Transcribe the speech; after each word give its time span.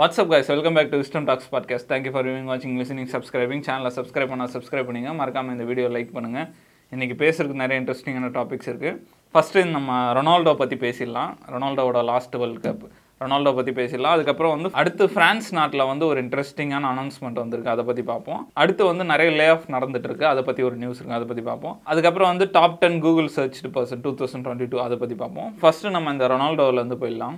What's up 0.00 0.30
guys 0.32 0.50
welcome 0.50 0.76
back 0.76 0.90
to 0.92 0.98
wisdom 1.00 1.26
talks 1.28 1.48
podcast 1.54 1.88
thank you 1.90 2.10
for 2.12 2.24
viewing 2.26 2.46
வாட்சிங் 2.50 2.76
listening 2.80 3.10
subscribing 3.14 3.64
சேனலை 3.66 3.90
subscribe 3.96 4.30
பண்ணால் 4.30 4.52
subscribe 4.54 4.86
பண்ணுங்க. 4.88 5.10
மறக்காம 5.18 5.52
இந்த 5.56 5.64
வீடியோ 5.70 5.88
லைக் 5.96 6.14
பண்ணுங்கள் 6.14 6.46
இன்றைக்கி 6.94 7.14
பேசுறதுக்கு 7.22 7.62
நிறைய 7.62 7.76
இன்ட்ரெஸ்டிங்கான 7.82 8.30
டாபிக்ஸ் 8.38 8.70
இருக்குது 8.70 8.96
ஃபஸ்ட்டு 9.34 9.64
நம்ம 9.74 9.98
ரொனால்டோ 10.18 10.54
பற்றி 10.62 10.76
பேசிடலாம். 10.84 11.32
ரொனால்டோவோட 11.54 12.04
லாஸ்ட் 12.10 12.36
வேர்ல்ட் 12.42 12.64
கப் 12.66 12.86
ரொனால்டோ 13.24 13.52
பற்றி 13.58 13.72
பேசிடலாம். 13.80 14.14
அதுக்கப்புறம் 14.16 14.54
வந்து 14.54 14.70
அடுத்து 14.82 15.06
ஃப்ரான்ஸ் 15.12 15.50
நாட்டில் 15.58 15.84
வந்து 15.90 16.06
ஒரு 16.06 16.18
இன்ட்ரெஸ்டிங்கான 16.24 16.88
அனௌன்ஸ்மெண்ட் 16.94 17.38
வந்திருக்கு. 17.42 17.72
அதை 17.74 17.84
பற்றி 17.90 18.04
பார்ப்போம். 18.12 18.40
அடுத்து 18.62 18.82
வந்து 18.90 19.04
நிறைய 19.12 19.30
லே 19.40 19.48
ஆஃப் 19.56 19.70
நடந்துட்டுருக்கு. 19.76 20.26
அதை 20.32 20.42
பற்றி 20.48 20.64
ஒரு 20.70 20.78
நியூஸ் 20.82 20.98
இருக்குது 21.00 21.18
அதை 21.20 21.28
பற்றி 21.32 21.46
பார்ப்போம். 21.50 21.76
அதுக்கப்புறம் 21.92 22.32
வந்து 22.32 22.48
top 22.58 22.80
ten 22.84 23.00
Google 23.06 23.30
search 23.38 23.60
person 23.76 24.04
two 24.06 24.12
thousand 24.22 24.46
twenty 24.46 24.68
two 24.74 24.80
அதை 24.86 24.98
பற்றி 25.04 25.18
பார்ப்போம். 25.24 25.52
ஃபஸ்ட்டு 25.62 25.94
நம்ம 25.96 26.16
இந்த 26.16 26.28
ரொனால்டோவில் 26.34 26.84
வந்து 26.84 27.00
போயிடலாம். 27.04 27.36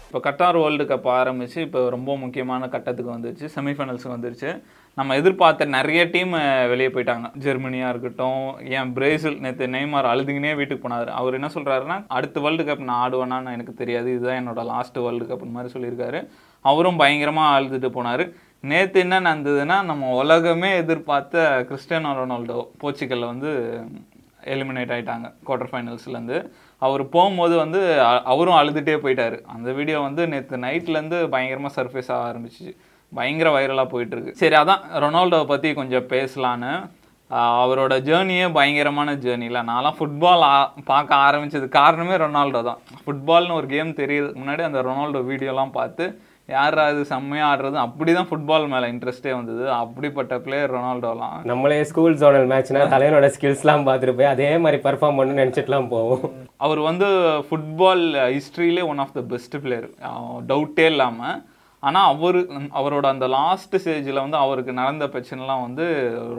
இப்போ 0.08 0.20
கட்டார் 0.24 0.58
வேர்ல்டு 0.58 0.86
கப் 0.88 1.06
ஆரம்பிச்சு 1.12 1.60
இப்போ 1.66 1.82
ரொம்ப 1.90 2.16
முக்கியமான 2.18 2.68
கட்டத்துக்கு 2.68 3.14
வந்துருச்சு 3.14 3.46
செமிஃபைனல்ஸுக்கு 3.54 4.16
வந்துருச்சு 4.16 4.50
நம்ம 4.98 5.16
எதிர்பார்த்த 5.16 5.68
நிறைய 5.76 6.02
டீம் 6.06 6.34
வெளியே 6.72 6.90
போயிட்டாங்க 6.90 7.28
ஜெர்மனியாக 7.46 7.92
இருக்கட்டும் 7.94 8.42
ஏன் 8.76 8.92
பிரேசில் 8.94 9.38
நேற்று 9.40 9.68
நெய்மார் 9.76 10.10
அழுதுகினே 10.12 10.52
வீட்டுக்கு 10.60 10.84
போனார் 10.86 11.12
அவர் 11.20 11.38
என்ன 11.40 11.50
சொல்கிறாருன்னா 11.56 11.98
அடுத்த 12.18 12.42
வேர்ல்டு 12.42 12.66
கப் 12.70 12.84
நான் 12.90 13.02
ஆடுவேனான்னு 13.06 13.54
எனக்கு 13.54 13.76
தெரியாது 13.76 14.10
இதுதான் 14.16 14.40
என்னோட 14.42 14.64
லாஸ்ட் 14.72 15.00
வேர்ல்டு 15.00 15.28
கப்னு 15.32 15.56
மாதிரி 15.58 15.74
சொல்லியிருக்காரு 15.76 16.22
அவரும் 16.66 17.00
பயங்கரமாக 17.02 17.56
அழுதுட்டு 17.56 17.92
போனார் 17.96 18.26
நேற்று 18.70 18.98
என்ன 19.04 19.16
நடந்ததுன்னா 19.28 19.76
நம்ம 19.90 20.10
உலகமே 20.22 20.70
எதிர்பார்த்த 20.82 21.46
கிறிஸ்டியானோ 21.70 22.10
ரொனால்டோ 22.20 22.58
போர்ச்சுகல்ல 22.82 23.30
வந்து 23.32 23.52
எலிமினேட் 24.54 24.94
ஆகிட்டாங்க 24.96 25.28
குவார்டர் 25.48 25.72
ஃபைனல்ஸ்லேருந்து 25.72 26.38
அவர் 26.86 27.04
போகும்போது 27.16 27.56
வந்து 27.64 27.82
அவரும் 28.34 28.60
அழுதுகிட்டே 28.60 28.96
போயிட்டார். 29.04 29.38
அந்த 29.56 29.68
வீடியோ 29.80 29.98
வந்து 30.08 30.22
நேற்று 30.34 30.64
நைட்லேருந்து 30.68 31.18
பயங்கரமாக 31.34 31.74
சர்ஃபேஸ் 31.78 32.12
ஆக 32.16 32.22
ஆரம்பிச்சிச்சு. 32.30 32.72
பயங்கர 33.12 33.50
வைரலாக 33.58 33.88
போயிட்டுருக்கு. 33.94 34.38
சரி 34.42 34.56
அதான் 34.62 34.84
ரொனால்டோவை 35.04 35.48
பற்றி 35.52 35.70
கொஞ்சம் 35.82 36.10
பேசலான்னு. 36.16 36.72
அவரோட 37.64 37.94
ஜேர்னியே 38.08 38.46
பயங்கரமான 38.58 39.10
ஜேர்னியில் 39.26 39.68
நான்லாம் 39.70 39.98
ஃபுட்பால் 40.00 40.46
பார்க்க 40.90 41.22
ஆரம்பித்தது 41.28 41.68
காரணமே 41.80 42.16
ரொனால்டோ 42.24 42.62
தான். 42.70 42.82
ஃபுட்பால்னு 43.04 43.58
ஒரு 43.60 43.68
கேம் 43.74 44.00
தெரியறதுக்கு 44.02 44.42
முன்னாடி 44.44 44.64
அந்த 44.70 44.82
ரொனால்டோ 44.90 45.22
வீடியோலாம் 45.32 45.78
பார்த்து 45.80 46.06
யாரா 46.56 46.84
இது 46.94 47.04
செம்மையாக 47.12 47.50
ஆடுறது? 47.50 47.78
அப்படி 47.86 48.12
தான் 48.18 48.28
ஃபுட்பால் 48.30 48.68
மேலே 48.74 48.88
இன்ட்ரெஸ்டே 48.94 49.32
வந்தது. 49.38 49.64
அப்படிப்பட்ட 49.82 50.40
பிளேயர் 50.46 50.74
ரொனால்டோலாம். 50.76 51.38
நம்மளே 51.52 51.80
ஸ்கூல் 51.92 52.18
ஜோனல் 52.24 52.50
மேட்ச்னா 52.52 52.88
தலைவனோட 52.96 53.30
ஸ்கில்ஸ்லாம் 53.36 53.86
பார்த்துட்டு 53.90 54.18
போய் 54.20 54.34
அதே 54.34 54.50
மாதிரி 54.66 54.80
பர்ஃபார்ம் 54.88 55.20
பண்ணணும்னு 55.20 55.44
நினச்சிட்டுலாம் 55.44 55.92
போவோம். 55.96 56.26
அவர் 56.68 56.82
வந்து 56.90 57.10
football 57.48 58.06
ஹிஸ்ட்ரியிலே 58.38 58.86
one 58.92 59.04
of 59.06 59.16
the 59.20 59.24
best 59.34 59.58
player 59.66 59.88
டவுட்டே 60.52 60.88
இல்லாமல் 60.94 61.40
ஆனால் 61.90 62.10
அவர் 62.14 62.40
அவரோட 62.80 63.06
அந்த 63.14 63.28
லாஸ்ட் 63.36 63.76
ஸ்டேஜில் 63.84 64.24
வந்து 64.24 64.38
அவருக்கு 64.46 64.74
நடந்த 64.82 65.06
பிரச்சனைலாம் 65.14 65.64
வந்து 65.68 65.86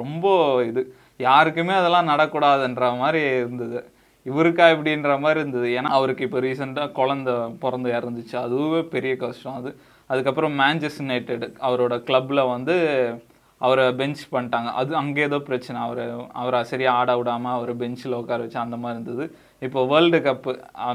ரொம்ப 0.03 0.27
இது. 0.69 0.83
யாருக்குமே 1.29 1.75
அதெல்லாம் 1.79 2.11
நடக்கூடாதுன்ற 2.11 2.87
மாதிரி 3.01 3.23
இருந்தது. 3.41 3.81
இவருக்கா 4.31 4.67
இப்படின்ற 4.73 5.13
மாதிரி 5.23 5.41
இருந்தது. 5.43 5.69
ஏன்னா 5.79 5.91
அவருக்கு 5.99 6.27
இப்போ 6.27 6.41
ரீசெண்டாக 6.45 6.95
குழந்த 6.99 7.31
பிறந்து 7.65 7.89
இறந்துச்சு. 7.99 8.37
அதுவே 8.45 8.81
பெரிய 8.95 9.15
கஷ்டம். 9.23 9.59
அது 9.61 9.71
அதுக்கப்புறம் 10.13 10.57
மேன்செஸ்டர் 10.63 11.07
யுனைடெட் 11.07 11.45
அவரோட 11.69 11.95
கிளப்பில் 12.09 12.51
வந்து 12.55 12.75
அவரை 13.67 13.85
பெஞ்ச் 14.01 14.23
பண்ணிட்டாங்க. 14.35 14.69
அது 14.81 14.91
அங்கே 15.01 15.21
ஏதோ 15.29 15.39
பிரச்சனை. 15.49 15.79
அவர் 15.87 16.03
அவரை 16.41 16.61
சரியாக 16.71 16.99
ஆட 17.01 17.13
விடாமல் 17.19 17.57
அவர் 17.59 17.73
பெஞ்சில் 17.83 18.19
உட்கார 18.21 18.41
வச்சு 18.45 18.59
அந்த 18.65 18.77
மாதிரி 18.83 18.97
இருந்தது. 18.97 19.25
இப்போ 19.67 19.81
வேர்ல்டு 19.91 20.19
கப்பு 20.25 20.53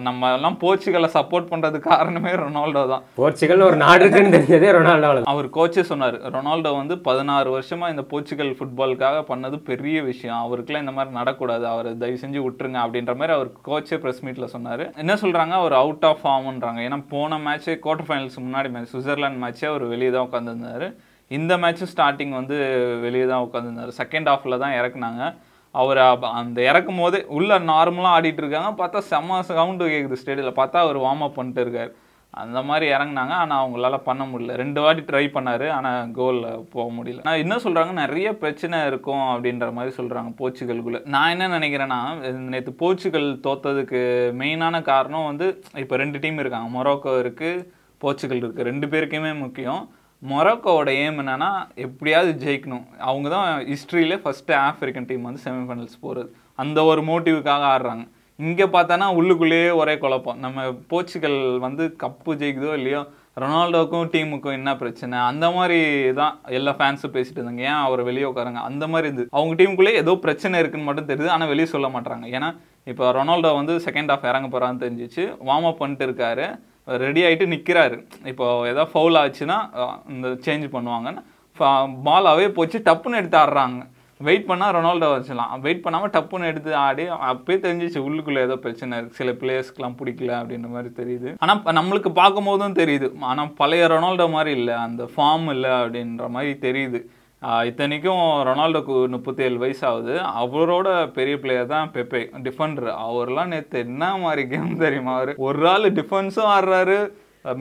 நம்ம 0.07 0.29
எல்லாம் 0.37 0.57
போர்ச்சுகலை 0.61 1.09
சப்போர்ட் 1.15 1.49
பண்ணுறதுக்கு 1.51 1.89
காரணமே 1.93 2.31
ரொனால்டோ 2.41 2.81
தான். 2.91 3.03
போர்ச்சுகல்னு 3.19 3.67
ஒரு 3.69 3.77
நாடு 3.83 4.01
இருக்குன்னு 4.03 4.33
தெரிஞ்சதே 4.35 4.71
ரொனால்டோவில் 4.77 5.21
தான். 5.21 5.29
அவர் 5.33 5.47
கோச்சே 5.57 5.83
சொன்னார் 5.91 6.17
ரொனால்டோ 6.35 6.71
வந்து 6.79 6.97
பதினாறு 7.07 7.49
வருஷமாக 7.55 7.93
இந்த 7.95 8.03
போர்ச்சுகல் 8.11 8.51
ஃபுட்பாலுக்காக 8.57 9.23
பண்ணது 9.31 9.57
பெரிய 9.69 9.97
விஷயம். 10.11 10.41
அவருக்குலாம் 10.45 10.85
இந்த 10.85 10.95
மாதிரி 10.97 11.17
நடக்கூடாது. 11.19 11.65
அவரை 11.73 11.93
தயவு 12.03 12.21
செஞ்சு 12.23 12.41
விட்டுருங்க. 12.45 12.79
அப்படின்ற 12.85 13.15
மாதிரி 13.21 13.35
அவர் 13.37 13.51
கோச்சே 13.69 13.99
ப்ரெஸ் 14.05 14.23
மீட்டில் 14.27 14.53
சொன்னார். 14.55 14.85
என்ன 15.03 15.15
சொல்கிறாங்க 15.23 15.55
அவர் 15.61 15.79
அவுட் 15.81 16.07
ஆஃப் 16.11 16.23
ஃபார்ம்ன்றாங்க 16.25 16.81
ஏன்னா 16.87 17.01
போன 17.15 17.39
மேட்ச்சே 17.47 17.75
குவார்டர் 17.85 18.09
ஃபைனல்ஸ் 18.09 18.39
முன்னாடி 18.45 18.71
மேட்ச் 18.75 18.93
சுவிட்சர்லாந்து 18.95 19.43
மேட்ச்சே 19.45 19.67
அவர் 19.73 19.85
வெளியே 19.95 20.13
தான் 20.15 20.27
உட்காந்துருந்தார் 20.29 20.87
இந்த 21.31 21.53
மேட்ச்சும் 21.61 21.89
ஸ்டார்டிங் 21.91 22.33
வந்து 22.39 22.57
வெளியே 23.05 23.25
தான் 23.31 23.45
உட்காந்துருந்தார் 23.45 23.99
செகண்ட் 24.01 24.29
ஹாஃபில் 24.31 24.63
தான் 24.63 24.75
இறக்குனாங்க. 24.79 25.23
அவர் 25.81 26.01
அந்த 26.39 26.59
இறக்கும் 26.71 26.99
போதே 27.03 27.21
உள்ள 27.37 27.59
நார்மலாக 27.71 28.17
ஆடிட்டு 28.17 28.43
இருக்காங்க. 28.43 28.73
பார்த்தா 28.81 28.99
செம்ம 29.13 29.39
சவுண்டு 29.53 29.93
கேட்குது 29.93 30.19
ஸ்டேடியில் 30.23 30.59
பார்த்தா 30.59 30.83
அவர் 30.87 31.05
வார்ம் 31.05 31.25
அப் 31.27 31.39
பண்ணிட்டு 31.39 31.63
இருக்கார். 31.65 31.93
அந்த 32.43 32.59
மாதிரி 32.69 32.85
இறங்குனாங்க. 32.93 33.33
ஆனால் 33.41 33.61
அவங்களால 33.61 33.97
பண்ண 34.07 34.23
முடியல. 34.31 34.55
ரெண்டு 34.61 34.79
வாட்டி 34.83 35.03
ட்ரை 35.09 35.23
பண்ணார். 35.35 35.65
ஆனால் 35.75 36.09
கோலில் 36.17 36.65
போக 36.73 36.85
முடியல. 36.97 37.23
நான் 37.27 37.41
என்ன 37.43 37.55
சொல்கிறாங்க 37.63 37.93
நிறைய 38.01 38.27
பிரச்சனை 38.41 38.79
இருக்கும் 38.89 39.23
அப்படின்ற 39.33 39.67
மாதிரி 39.77 39.93
சொல்கிறாங்க 39.99 40.31
போர்ச்சுகலுக்குள்ளே 40.41 41.01
நான் 41.15 41.33
என்ன 41.35 41.47
நினைக்கிறேன்னா 41.57 41.99
நேற்று 42.53 42.73
போர்ச்சுகல் 42.81 43.29
தோத்ததுக்கு 43.47 44.01
மெயினான 44.41 44.81
காரணம் 44.91 45.29
வந்து 45.31 45.47
இப்போ 45.83 45.97
ரெண்டு 46.03 46.21
டீம் 46.25 46.41
இருக்காங்க. 46.43 46.69
மொரோக்கோ 46.77 47.13
இருக்குது 47.23 47.65
போர்ச்சுகல் 48.03 48.43
இருக்குது 48.43 48.69
ரெண்டு 48.71 48.89
பேருக்குமே 48.93 49.33
முக்கியம். 49.45 49.83
மொரோக்கோவோட 50.23 50.89
ஏம் 51.05 51.19
என்னன்னா 51.21 51.49
எப்படியாவது 51.85 52.31
ஜெயிக்கணும். 52.43 52.85
அவங்க 53.09 53.27
தான் 53.33 53.47
ஹிஸ்ட்ரியிலே 53.71 54.17
ஃபஸ்ட்டு 54.23 54.53
ஆஃப்ரிக்கன் 54.67 55.07
டீம் 55.09 55.27
வந்து 55.27 55.41
செமிஃபைனல்ஸ் 55.43 56.03
போகிறது 56.05 56.29
அந்த 56.63 56.79
ஒரு 56.91 57.01
மோட்டிவுக்காக 57.09 57.65
ஆடுறாங்க. 57.73 58.05
இங்கே 58.39 58.65
பார்த்தோன்னா 58.75 59.07
உள்ளுக்குள்ளேயே 59.19 59.69
ஒரே 59.81 59.93
குழப்பம். 60.03 60.39
நம்ம 60.45 60.63
போர்ச்சுகல் 60.91 61.37
வந்து 61.65 61.83
கப்பு 62.03 62.31
ஜெயிக்குதோ 62.41 62.73
இல்லையோ 62.79 63.01
ரொனால்டோக்கும் 63.41 64.09
டீமுக்கும் 64.13 64.55
என்ன 64.59 64.69
பிரச்சனை? 64.81 65.17
அந்த 65.31 65.45
மாதிரி 65.55 65.79
தான் 66.19 66.33
எல்லா 66.57 66.71
ஃபேன்ஸும் 66.79 67.13
பேசிட்டு 67.15 67.39
இருந்தாங்க. 67.39 67.63
ஏன் 67.71 67.81
அவர் 67.87 68.01
வெளியே 68.07 68.27
உட்காருங்க? 68.29 68.61
அந்த 68.69 68.83
மாதிரி 68.93 69.07
இது. 69.13 69.23
அவங்க 69.37 69.53
டீமுக்குள்ளே 69.59 69.93
ஏதோ 70.03 70.15
பிரச்சனை 70.25 70.61
இருக்குன்னு 70.61 70.89
மட்டும் 70.89 71.09
தெரியுது. 71.11 71.33
ஆனால் 71.35 71.51
வெளியே 71.51 71.67
சொல்ல 71.73 71.89
மாட்டாங்க 71.95 72.27
ஏன்னா 72.37 72.49
இப்போ 72.91 73.11
ரொனால்டோ 73.17 73.51
வந்து 73.59 73.75
செகண்ட் 73.87 74.11
ஹாஃப் 74.13 74.29
இறங்க 74.31 74.49
போகிறான்னு 74.55 74.83
தெரிஞ்சிச்சு. 74.85 75.25
வார்ம் 75.49 75.69
அப் 75.69 75.81
பண்ணிட்டு 75.83 76.07
இருக்காரு. 76.09 76.47
ரெடி 77.03 77.21
ஆகிட்டு 77.27 77.51
நிற்கிறாரு 77.53 77.97
இப்போ 78.31 78.45
ஏதாவது 78.71 78.91
ஃபவுல் 78.93 79.19
ஆச்சுன்னா 79.23 79.59
இந்த 80.15 80.29
சேஞ்ச் 80.45 80.65
பண்ணுவாங்கன்னு. 80.77 81.21
பால் 82.07 82.31
அவே 82.33 82.47
போச்சு 82.57 82.79
டப்புன்னு 82.87 83.19
எடுத்து 83.21 83.39
ஆடுறாங்க. 83.43 83.83
வெயிட் 84.27 84.47
பண்ணால் 84.49 84.73
ரொனால்டோ 84.75 85.07
வச்சுலாம். 85.13 85.51
வெயிட் 85.65 85.83
பண்ணாமல் 85.85 86.13
டப்புன்னு 86.13 86.49
எடுத்து 86.51 86.71
ஆடி 86.83 87.03
அப்பயே 87.31 87.57
தெரிஞ்சிச்சு 87.65 87.99
உள்ளுக்குள்ளே 88.05 88.45
ஏதோ 88.47 88.55
பிரச்சனை 88.63 88.93
இருக்குது 88.99 89.19
சில 89.19 89.31
பிளேயர்ஸ்க்கெலாம் 89.41 89.97
பிடிக்கல 89.99 90.31
அப்படின்ற 90.39 90.69
மாதிரி 90.75 90.89
தெரியுது. 91.01 91.29
ஆனால் 91.43 91.77
நம்மளுக்கு 91.79 92.11
பார்க்கும்போதும் 92.21 92.79
தெரியுது. 92.81 93.09
ஆனால் 93.31 93.53
பழைய 93.59 93.89
ரொனால்டோ 93.93 94.27
மாதிரி 94.37 94.53
இல்லை. 94.59 94.75
அந்த 94.87 95.05
ஃபார்ம் 95.13 95.47
இல்லை 95.55 95.71
அப்படின்ற 95.81 96.29
மாதிரி 96.37 96.53
தெரியுது. 96.65 97.01
இத்தனைக்கும் 97.69 98.23
ரொனால்டோக்கு 98.47 98.93
முப்பத்தி 99.15 99.41
ஏழு 99.47 99.57
வயசு 99.63 99.83
ஆகுது 99.89 100.13
அவரோட 100.41 100.87
பெரிய 101.17 101.35
பிளேயர் 101.43 101.71
தான் 101.73 101.91
பெப்பே 101.95 102.21
டிஃபெண்டர் 102.45 102.89
அவர்லாம் 103.05 103.51
நேற்று 103.53 103.83
என்ன 103.87 104.09
மாதிரி 104.23 104.43
கேம் 104.53 104.81
தெரியுமா 104.85 105.13
அவர்? 105.17 105.31
ஒரு 105.47 105.69
ஆள் 105.73 105.87
டிஃபென்ஸும் 105.99 106.51
ஆடுறாரு 106.55 106.97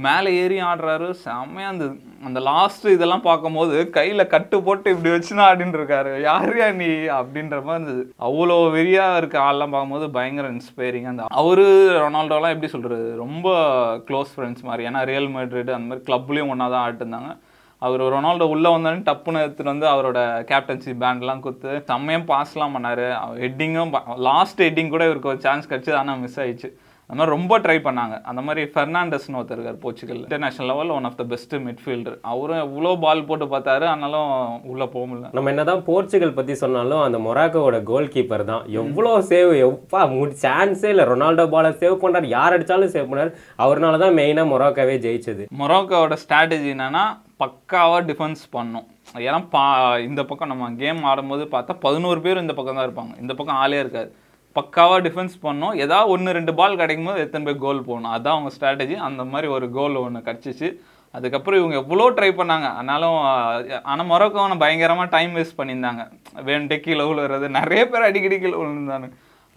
மேலே 0.07 0.29
ஏறி 0.43 0.57
ஆடுறாரு 0.69 1.09
செம்மையா 1.25 1.69
இருந்தது. 1.69 1.93
அந்த 2.27 2.39
லாஸ்ட் 2.49 2.87
இதெல்லாம் 2.95 3.25
பார்க்கும்போது 3.27 3.75
கையில 3.97 4.23
கட்டு 4.33 4.57
போட்டு 4.63 4.93
இப்படி 4.95 5.11
வச்சுனா 5.15 5.43
ஆடின்னு 5.49 5.79
இருக்காரு. 5.81 6.13
யாரையா 6.29 6.69
நீ? 6.81 6.89
அப்படின்ற 7.19 7.59
மாதிரி 7.63 7.79
இருந்தது. 7.79 8.03
அவ்வளோ 8.29 8.57
வெறியா 8.77 9.05
இருக்க 9.17 9.39
ஆள்லாம் 9.49 9.75
பார்க்கும்போது 9.75 10.09
பயங்கர 10.17 10.49
இன்ஸ்பைரிங்காக 10.57 11.15
அந்த 11.15 11.27
அவரு 11.43 11.67
ரொனால்டோலாம் 12.05 12.55
எப்படி 12.55 12.71
சொல்றது? 12.77 13.07
ரொம்ப 13.25 13.47
க்ளோஸ் 14.09 14.33
ஃப்ரெண்ட்ஸ் 14.37 14.67
மாதிரி. 14.71 14.89
ஏன்னா 14.91 15.03
ரியல் 15.13 15.31
மெட்ரிட் 15.37 15.77
அந்த 15.77 15.89
மாதிரி 15.91 16.07
கிளப்லேயும் 16.11 16.53
ஒன்றா 16.55 16.69
தான் 16.75 16.85
ஆடிட்டுருந்தாங்க 16.87 17.31
அவர் 17.85 18.03
ரொனால்டோ 18.15 18.47
உள்ளே 18.55 18.69
வந்தோடனே 18.75 19.07
டப்புன்னு 19.09 19.45
எடுத்துட்டு 19.45 19.73
வந்து 19.73 19.87
அவரோட 19.93 20.19
கேப்டன்சி 20.51 20.93
பேண்ட்லாம் 21.03 21.45
கொடுத்து 21.47 21.71
செம்மையாக 21.91 22.29
பாஸ்லாம் 22.33 22.75
பண்ணார். 22.77 23.07
ஹெட்டிங்கும் 23.45 23.95
லாஸ்ட் 24.31 24.63
ஹெட்டிங் 24.67 24.93
கூட 24.97 25.05
இவருக்கு 25.09 25.33
ஒரு 25.35 25.41
சான்ஸ் 25.47 25.71
கிடச்சி 25.71 25.93
ஆனால் 26.01 26.21
மிஸ் 26.25 26.39
ஆயிடுச்சு. 26.45 26.71
அந்த 27.11 27.19
மாதிரி 27.19 27.35
ரொம்ப 27.35 27.55
ட்ரை 27.65 27.75
பண்ணாங்க. 27.85 28.15
அந்த 28.31 28.41
மாதிரி 28.47 28.63
ஃபெர்னாண்டஸ்னு 28.71 29.37
ஒருத்தர் 29.41 29.59
இருக்கார் 29.59 29.77
Portugal 29.83 30.21
international 30.23 30.69
level 30.71 30.89
one 30.95 31.07
of 31.09 31.19
the 31.21 31.25
best 31.33 31.55
midfielder 31.67 32.17
அவரும் 32.31 32.63
எவ்வளோ 32.65 32.93
பால் 33.05 33.23
போட்டு 33.29 33.47
பார்த்தாரு. 33.53 33.85
ஆனாலும் 33.93 34.33
உள்ளே 34.71 34.87
போக 34.95 35.05
முடியல. 35.11 35.31
நம்ம 35.37 35.53
என்னதான் 35.53 35.85
போர்ச்சுகல் 35.91 36.35
பத்தி 36.39 36.57
சொன்னாலும் 36.63 37.03
அந்த 37.05 37.19
மொராக்கோவோட 37.27 37.79
கோல் 37.91 38.11
கீப்பர் 38.15 38.45
தான். 38.51 38.65
எவ்வளோ 38.81 39.13
சேவ் 39.31 39.53
எப்பா 39.69 40.01
சான்ஸே 40.47 40.91
இல்லை. 40.95 41.07
ரொனால்டோ 41.13 41.47
பாலை 41.55 41.71
சேவ் 41.85 42.03
பண்றாரு. 42.07 42.33
யார் 42.37 42.57
அடிச்சாலும் 42.57 42.95
சேவ் 42.97 43.09
பண்ணாரு 43.13 43.33
அவர்னால 43.67 44.01
தான் 44.05 44.19
மெயினாக 44.21 44.53
மொராக்கோவே 44.55 44.97
ஜெயிச்சது. 45.07 45.47
மொரோக்கோவோட 45.63 46.19
ஸ்ட்ராட்டஜி 46.25 46.71
என்னன்னா 46.77 47.05
பக்காவாக 47.43 48.03
டிஃபென்ஸ் 48.11 48.43
பண்ணும். 48.57 48.87
ஏன்னா 49.27 49.41
பா 49.55 49.63
இந்த 50.09 50.21
பக்கம் 50.29 50.51
நம்ம 50.53 50.71
கேம் 50.83 51.01
ஆடும்போது 51.11 51.45
பார்த்தா 51.55 51.73
பதினோரு 51.87 52.21
பேர் 52.27 52.43
இந்த 52.45 52.55
பக்கம் 52.59 52.79
தான் 52.79 52.87
இருப்பாங்க. 52.89 53.15
இந்த 53.23 53.33
பக்கம் 53.39 53.61
ஆளே 53.65 53.79
இருக்காது. 53.83 54.11
பக்காவாக 54.59 55.01
டிஃபென்ஸ் 55.07 55.35
பண்ணோம். 55.47 55.75
ஏதாவது 55.85 56.11
ஒன்று 56.15 56.37
ரெண்டு 56.39 56.53
பால் 56.61 56.81
கிடைக்கும் 56.83 57.09
போது 57.09 57.25
எத்தனை 57.25 57.45
பேர் 57.49 57.65
கோல் 57.65 57.87
போகணும் 57.89 58.13
அதுதான் 58.13 58.37
அவங்க 58.37 58.53
ஸ்ட்ராட்டஜி 58.55 58.95
அந்த 59.09 59.25
மாதிரி 59.33 59.49
ஒரு 59.57 59.67
கோல் 59.79 60.03
ஒன்று 60.05 60.27
கிடச்சிச்சு. 60.29 60.71
அதுக்கப்புறம் 61.17 61.61
இவங்க 61.61 61.77
எவ்வளோ 61.83 62.07
ட்ரை 62.17 62.31
பண்ணாங்க. 62.39 62.69
ஆனாலும் 62.79 63.19
ஆனால் 63.93 64.09
மொரோக்கோவனை 64.13 64.57
பயங்கரமாக 64.65 65.09
டைம் 65.17 65.37
வேஸ்ட் 65.39 65.59
பண்ணியிருந்தாங்க. 65.61 66.03
வேண்டே 66.49 66.79
கீழே 66.87 67.05
விழுறது 67.11 67.49
நிறைய 67.59 67.83
பேர் 67.93 68.09
அடிக்கடி 68.09 68.39
கீழே 68.43 68.57
விழுந்தாங்க 68.63 69.09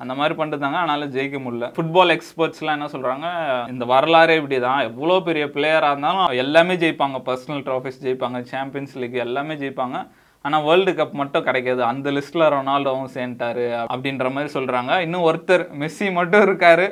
அந்த 0.03 0.13
மாதிரி 0.19 0.33
பண்ணிருந்தாங்க 0.39 0.79
அதனால் 0.81 1.11
ஜெயிக்க 1.15 1.37
முடியல. 1.45 1.67
ஃபுட்பால் 1.75 2.13
எக்ஸ்பர்ட்ஸ்லாம் 2.15 2.77
என்ன 2.77 2.87
சொல்கிறாங்க 2.93 3.27
இந்த 3.73 3.85
வரலாறே 3.93 4.37
இப்படி 4.39 4.59
தான் 4.67 4.85
எவ்வளோ 4.89 5.17
பெரிய 5.27 5.45
பிளேயராக 5.57 5.93
இருந்தாலும் 5.93 6.39
எல்லாமே 6.45 6.75
ஜெயிப்பாங்க. 6.83 7.19
பர்சனல் 7.27 7.65
ட்ராஃபிஸ் 7.67 8.01
ஜெயிப்பாங்க. 8.05 8.39
சாம்பியன்ஸ் 8.53 8.95
லீக் 9.03 9.19
எல்லாமே 9.27 9.55
ஜெயிப்பாங்க. 9.63 9.99
ஆனால் 10.45 10.65
வேர்ல்டு 10.69 10.91
கப் 10.97 11.19
மட்டும் 11.21 11.45
கிடைக்காது. 11.49 11.81
அந்த 11.91 12.09
லிஸ்ட்டில் 12.17 12.51
ரொனால்டோவும் 12.55 13.13
சேர்ந்துட்டாரு 13.17 13.67
அப்படின்ற 13.93 14.27
மாதிரி 14.35 14.51
சொல்கிறாங்க 14.57 14.91
இன்னும் 15.05 15.27
ஒருத்தர் 15.29 15.65
மெஸ்ஸி 15.81 16.07
மட்டும் 16.19 16.45
இருக்காரு. 16.47 16.87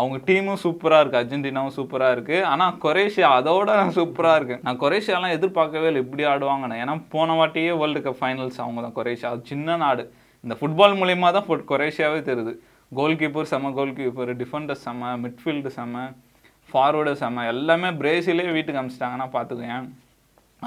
அவங்க 0.00 0.16
டீமும் 0.28 0.60
சூப்பராக 0.62 1.00
இருக்குது 1.02 1.22
அர்ஜென்டினாவும் 1.22 1.74
சூப்பராக 1.78 2.14
இருக்குது 2.16 2.44
ஆனால் 2.50 2.76
கொரேஷியா 2.84 3.30
அதோட 3.38 3.70
சூப்பராக 3.98 4.38
இருக்குது 4.38 4.62
நான் 4.66 4.78
கொரேஷியாலாம் 4.82 5.34
எதிர்பார்க்கவே 5.36 5.88
இல்லை. 5.90 6.02
இப்படி 6.06 6.24
ஆடுவாங்கண்ணே 6.32 6.78
ஏன்னா 6.82 6.94
போன 7.14 7.34
வாட்டியே 7.38 7.72
வேர்ல்டு 7.80 8.02
கப் 8.06 8.20
ஃபைனல்ஸ் 8.20 8.60
அவங்க 8.64 8.82
தான் 8.86 8.96
கொரேஷியா. 8.98 9.32
அது 9.34 9.50
சின்ன 9.52 9.76
நாடு. 9.84 10.04
இந்த 10.44 10.54
ஃபுட்பால் 10.60 10.98
மூலயமா 11.00 11.28
தான் 11.36 11.46
ஃபுட் 11.46 11.68
கொரேஷியாவே 11.70 12.20
தெரியுது. 12.28 12.52
கோல் 12.92 13.18
கீப்பர் 13.20 13.50
செம 13.52 13.70
கோல் 13.78 13.96
கீப்பர் 13.98 14.32
டிஃபெண்டர் 14.42 14.80
செம 14.84 15.10
மிட்ஃபீல்டு 15.24 15.70
செம 15.76 16.04
ஃபார்வர்டு 16.70 17.12
செம 17.22 17.44
எல்லாமே 17.52 17.88
பிரேசிலே 18.00 18.44
வீட்டுக்கு 18.56 18.80
அமிச்சிட்டாங்கன்னா 18.82 19.28
பார்த்துக்கோங்க 19.36 19.78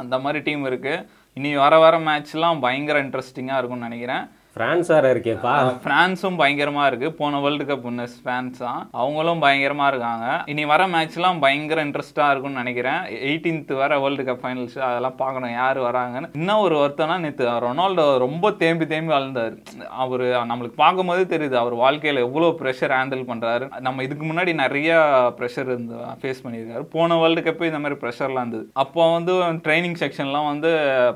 அந்த 0.01 0.16
மாதிரி 0.24 0.39
டீம் 0.48 0.63
இருக்குது 0.69 1.04
இனி 1.38 1.50
வர 1.63 1.75
வர 1.83 1.95
மேட்ச்லாம் 2.07 2.62
பயங்கர 2.66 2.98
இன்ட்ரெஸ்டிங்காக 3.06 3.60
இருக்கும்னு 3.60 3.88
நினைக்கிறேன். 3.89 4.25
பிரான்ஸ் 4.57 4.90
வேற 4.94 5.06
இருக்கேப்பா 5.13 5.54
பிரான்ஸும் 5.86 6.38
பயங்கரமா 6.42 6.84
இருக்கு. 6.90 7.07
போன 7.18 7.40
வேர்ல்டு 7.46 7.63
கப் 7.69 7.86
வின்னர்ஸ் 7.88 8.13
பிரான்ஸ் 8.25 8.60
தான் 8.66 8.81
அவங்களும் 9.02 9.42
பயங்கரமா 9.46 9.86
இருக்காங்க. 9.92 10.28
இனி 10.52 10.63
வர 10.69 10.84
மேட்ச்லாம் 10.94 11.42
பயங்கர 11.44 11.84
இன்ட்ரெஸ்டா 11.88 12.25
இருக்கும்னு 12.31 12.62
நினைக்கிறேன். 12.62 13.02
எயிட்டீன்த் 13.30 13.74
வர 13.81 13.98
வேர்ல்டு 14.04 14.25
கப் 14.28 14.40
ஃபைனல்ஸ் 14.44 14.78
அதெல்லாம் 14.90 15.18
பார்க்கணும் 15.24 15.56
யார் 15.56 15.80
வராங்கன்னு. 15.88 16.30
இன்னும் 16.40 16.63
ஒரு 16.68 16.78
வருத்தம்னா 16.81 17.18
நேற்று 17.25 17.50
ரொனால்டோ 17.66 18.06
ரொம்ப 18.25 18.52
தேம்பி 18.62 18.88
தேம்பி 18.94 19.13
வளர்ந்தார் 19.16 19.57
அவர் 20.06 20.24
நம்மளுக்கு 20.52 20.80
பார்க்கும்போதே 20.84 21.25
தெரியுது 21.34 21.60
அவர் 21.63 21.75
வாழ்க்கையில் 21.84 22.22
எவ்வளோ 22.28 22.52
ப்ரெஷர் 22.62 22.96
ஹேண்டில் 22.98 23.25
பண்ணுறாரு 23.31 23.68
நம்ம 23.90 24.07
இதுக்கு 24.07 24.25
முன்னாடி 24.31 24.54
நிறைய 24.63 24.96
ப்ரெஷர் 25.42 25.69
இருந்து 25.74 26.00
ஃபேஸ் 26.24 26.42
பண்ணியிருக்காரு. 26.48 26.86
போன 26.96 27.19
வேர்ல்டு 27.24 27.46
கப்பே 27.50 27.69
இந்த 27.72 27.84
மாதிரி 27.88 28.00
ப்ரெஷர்லாம் 28.06 28.44
இருந்தது. 28.46 28.66
அப்போ 28.86 29.10
வந்து 29.18 29.36
ட்ரைனிங் 29.68 30.00
செக்ஷன்லாம் 30.06 30.50
வந்து 30.54 30.74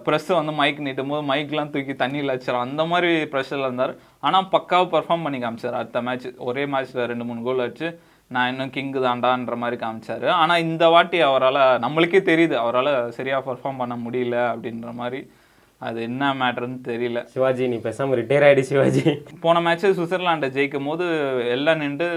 ப்ரெஸ் 0.09 0.29
வந்து 0.41 0.59
மைக் 0.61 0.85
நீட்டும் 0.89 1.15
போது 1.15 1.25
மைக்லாம் 1.33 1.73
தூக்கி 1.77 1.97
தண்ணியில் 2.05 2.35
வச்சிடும் 2.35 2.65
அந்த 2.67 2.85
மாதிரி 2.91 3.15
ப்ரெஷரில் 3.33 3.67
இருந்தார். 3.67 3.95
ஆனால் 4.27 4.49
பக்காவாக 4.53 4.89
பெர்ஃபார்ம் 4.93 5.25
பண்ணி 5.27 5.41
காமிச்சார். 5.45 5.79
அடுத்த 5.81 6.01
மேட்ச் 6.09 6.29
ஒரே 6.49 6.65
மேட்ச்சில் 6.75 7.09
ரெண்டு 7.13 7.27
மூணு 7.29 7.41
கோல் 7.49 7.65
வச்சு 7.65 7.89
நான் 8.35 8.49
இன்னும் 8.51 8.73
கிங்கு 8.75 8.99
தாண்டான்ற 9.05 9.55
மாதிரி 9.63 9.77
காமிச்சாரு. 9.83 10.27
ஆனால் 10.41 10.63
இந்த 10.67 10.87
வாட்டி 10.95 11.19
அவரால் 11.27 11.61
நம்மளுக்கே 11.85 12.21
தெரியுது 12.31 12.55
அவரால் 12.63 12.93
சரியாக 13.19 13.45
பெர்ஃபார்ம் 13.49 13.81
பண்ண 13.83 13.95
முடியல 14.05 14.35
அப்படின்ற 14.53 14.91
மாதிரி. 15.01 15.21
அது 15.87 15.99
என்ன 16.07 16.29
மேட்டர்னு 16.39 16.77
தெரியல. 16.87 17.19
சிவாஜி 17.33 17.67
நீ 17.73 17.77
பேசாம 17.85 18.15
ரிட்டையர் 18.19 18.45
ஆயிடு 18.47 18.63
சிவாஜி. 18.69 19.03
போன 19.43 19.61
மேட்ச்சு 19.65 19.89
சுவிட்சர்லாண்டை 19.97 20.47
ஜெயிக்கும் 20.55 20.89
போது 20.89 21.05
எல்லாம் 21.53 21.81
நின்று 21.83 22.07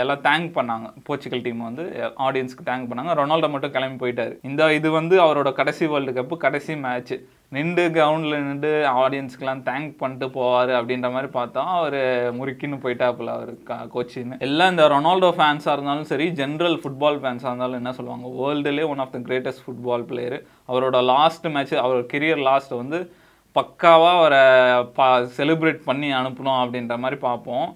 எல்லாம் 0.00 0.24
தேங்க் 0.26 0.50
பண்ணாங்க. 0.58 0.88
போர்ச்சுகல் 1.06 1.44
டீம் 1.46 1.62
வந்து 1.68 1.84
ஆடியன்ஸ்க்கு 2.26 2.68
தேங்க் 2.68 2.90
பண்ணாங்க. 2.90 3.14
ரொனால்டோ 3.20 3.50
மட்டும் 3.54 3.74
கிளம்பி 3.76 3.98
போயிட்டாரு. 4.02 4.34
இந்த 4.48 4.70
இது 4.78 4.90
வந்து 4.98 5.16
அவரோட 5.26 5.52
கடைசி 5.60 5.86
வேர்ல்டு 5.92 6.16
கப்பு 6.18 6.38
கடைசி 6.46 6.76
மேட்ச் 6.84 7.14
நின்று 7.56 7.84
கிரவுண்டில் 7.94 8.42
நின்று 8.46 8.70
ஆடியன்ஸ்க்கெலாம் 9.02 9.60
தேங்க் 9.68 9.92
பண்ணிட்டு 10.00 10.26
போவார் 10.34 10.70
அப்படின்ற 10.78 11.08
மாதிரி 11.14 11.28
பார்த்தா 11.36 11.62
அவர் 11.76 11.96
முறுக்கின்னு 12.38 12.78
போயிட்டாப்புல 12.82 13.34
அவர் 13.36 13.52
கோச்சின்னு. 13.94 14.36
எல்லாம் 14.46 14.72
இந்த 14.72 14.86
ரொனால்டோ 14.94 15.30
ஃபேன்ஸாக 15.38 15.76
இருந்தாலும் 15.76 16.10
சரி 16.10 16.26
ஜென்ரல் 16.40 16.76
ஃபுட்பால் 16.82 17.18
ஃபேன்ஸாக 17.22 17.50
இருந்தாலும் 17.50 17.80
என்ன 17.80 17.92
சொல்லுவாங்க 17.98 18.34
வேர்ல்டுலேயே 18.40 18.90
one 18.92 19.02
of 19.04 19.14
the 19.16 19.20
greatest 19.28 19.64
football 19.66 20.06
player 20.10 20.36
அவரோட 20.72 21.00
லாஸ்ட் 21.12 21.48
மேட்ச் 21.54 21.74
அவர் 21.86 22.02
கெரியர் 22.12 22.44
லாஸ்ட் 22.50 22.74
வந்து 22.82 23.00
பக்காவாக 23.56 24.18
அவரை 24.20 24.44
பா 24.98 25.08
செலிப்ரேட் 25.38 25.82
பண்ணி 25.90 26.10
அனுப்பணும் 26.20 26.60
அப்படின்ற 26.62 26.96
மாதிரி 27.04 27.18
பார்ப்போம். 27.28 27.68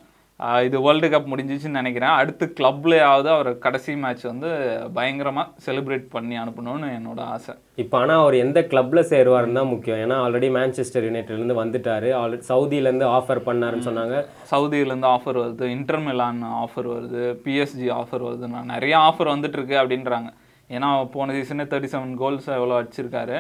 இது 0.67 0.77
வேர்ல்டு 0.85 1.09
கப் 1.13 1.29
முடிஞ்சிச்சுன்னு 1.33 1.81
நினைக்கிறேன். 1.81 2.15
அடுத்து 2.21 2.45
கிளப்லேயாவது 2.59 3.29
அவர் 3.35 3.51
கடைசி 3.65 3.93
மேட்ச் 4.03 4.25
வந்து 4.31 4.49
பயங்கரமாக 4.97 5.53
செலிப்ரேட் 5.67 6.07
பண்ணி 6.15 6.37
அனுப்பணும்னு 6.43 6.89
என்னோட 6.99 7.21
ஆசை. 7.35 7.55
இப்போ 7.83 7.97
ஆனால் 8.01 8.21
அவர் 8.23 8.37
எந்த 8.45 8.61
கிளப்ல 8.73 9.03
சேருவாருன்னு 9.13 9.59
தான் 9.61 9.73
முக்கியம். 9.75 10.01
ஏன்னா 10.05 10.17
ஆல்ரெடி 10.25 10.51
மேன்செஸ்டர் 10.59 11.07
யுனைடெட்லேருந்து 11.09 11.57
வந்துட்டாரு. 11.63 12.11
ஆல்ரெடி 12.21 12.47
சவுதியிலேருந்து 12.53 13.09
ஆஃபர் 13.19 13.43
பண்ணாருன்னு 13.49 13.89
சொன்னாங்க. 13.89 14.19
சவுதியிலேருந்து 14.53 15.11
ஆஃபர் 15.17 15.41
வருது. 15.45 15.67
இன்டர் 15.77 16.05
மிலான் 16.09 16.43
ஆஃபர் 16.65 16.91
வருது. 16.95 17.25
பிஎஸ்ஜி 17.47 17.89
ஆஃபர் 18.01 18.27
வருது. 18.29 18.47
நான் 18.57 18.73
நிறைய 18.75 18.97
ஆஃபர் 19.09 19.35
வந்துட்டு 19.35 19.59
இருக்கு 19.61 19.79
அப்படின்றாங்க. 19.83 20.31
ஏன்னா 20.77 20.91
போன 21.17 21.33
சீசனே 21.39 21.67
தேர்ட்டி 21.73 21.91
செவன் 21.95 22.15
கோல்ஸ் 22.23 22.49
எவ்வளோ 22.59 22.77
அடிச்சிருக்காரு. 22.81 23.39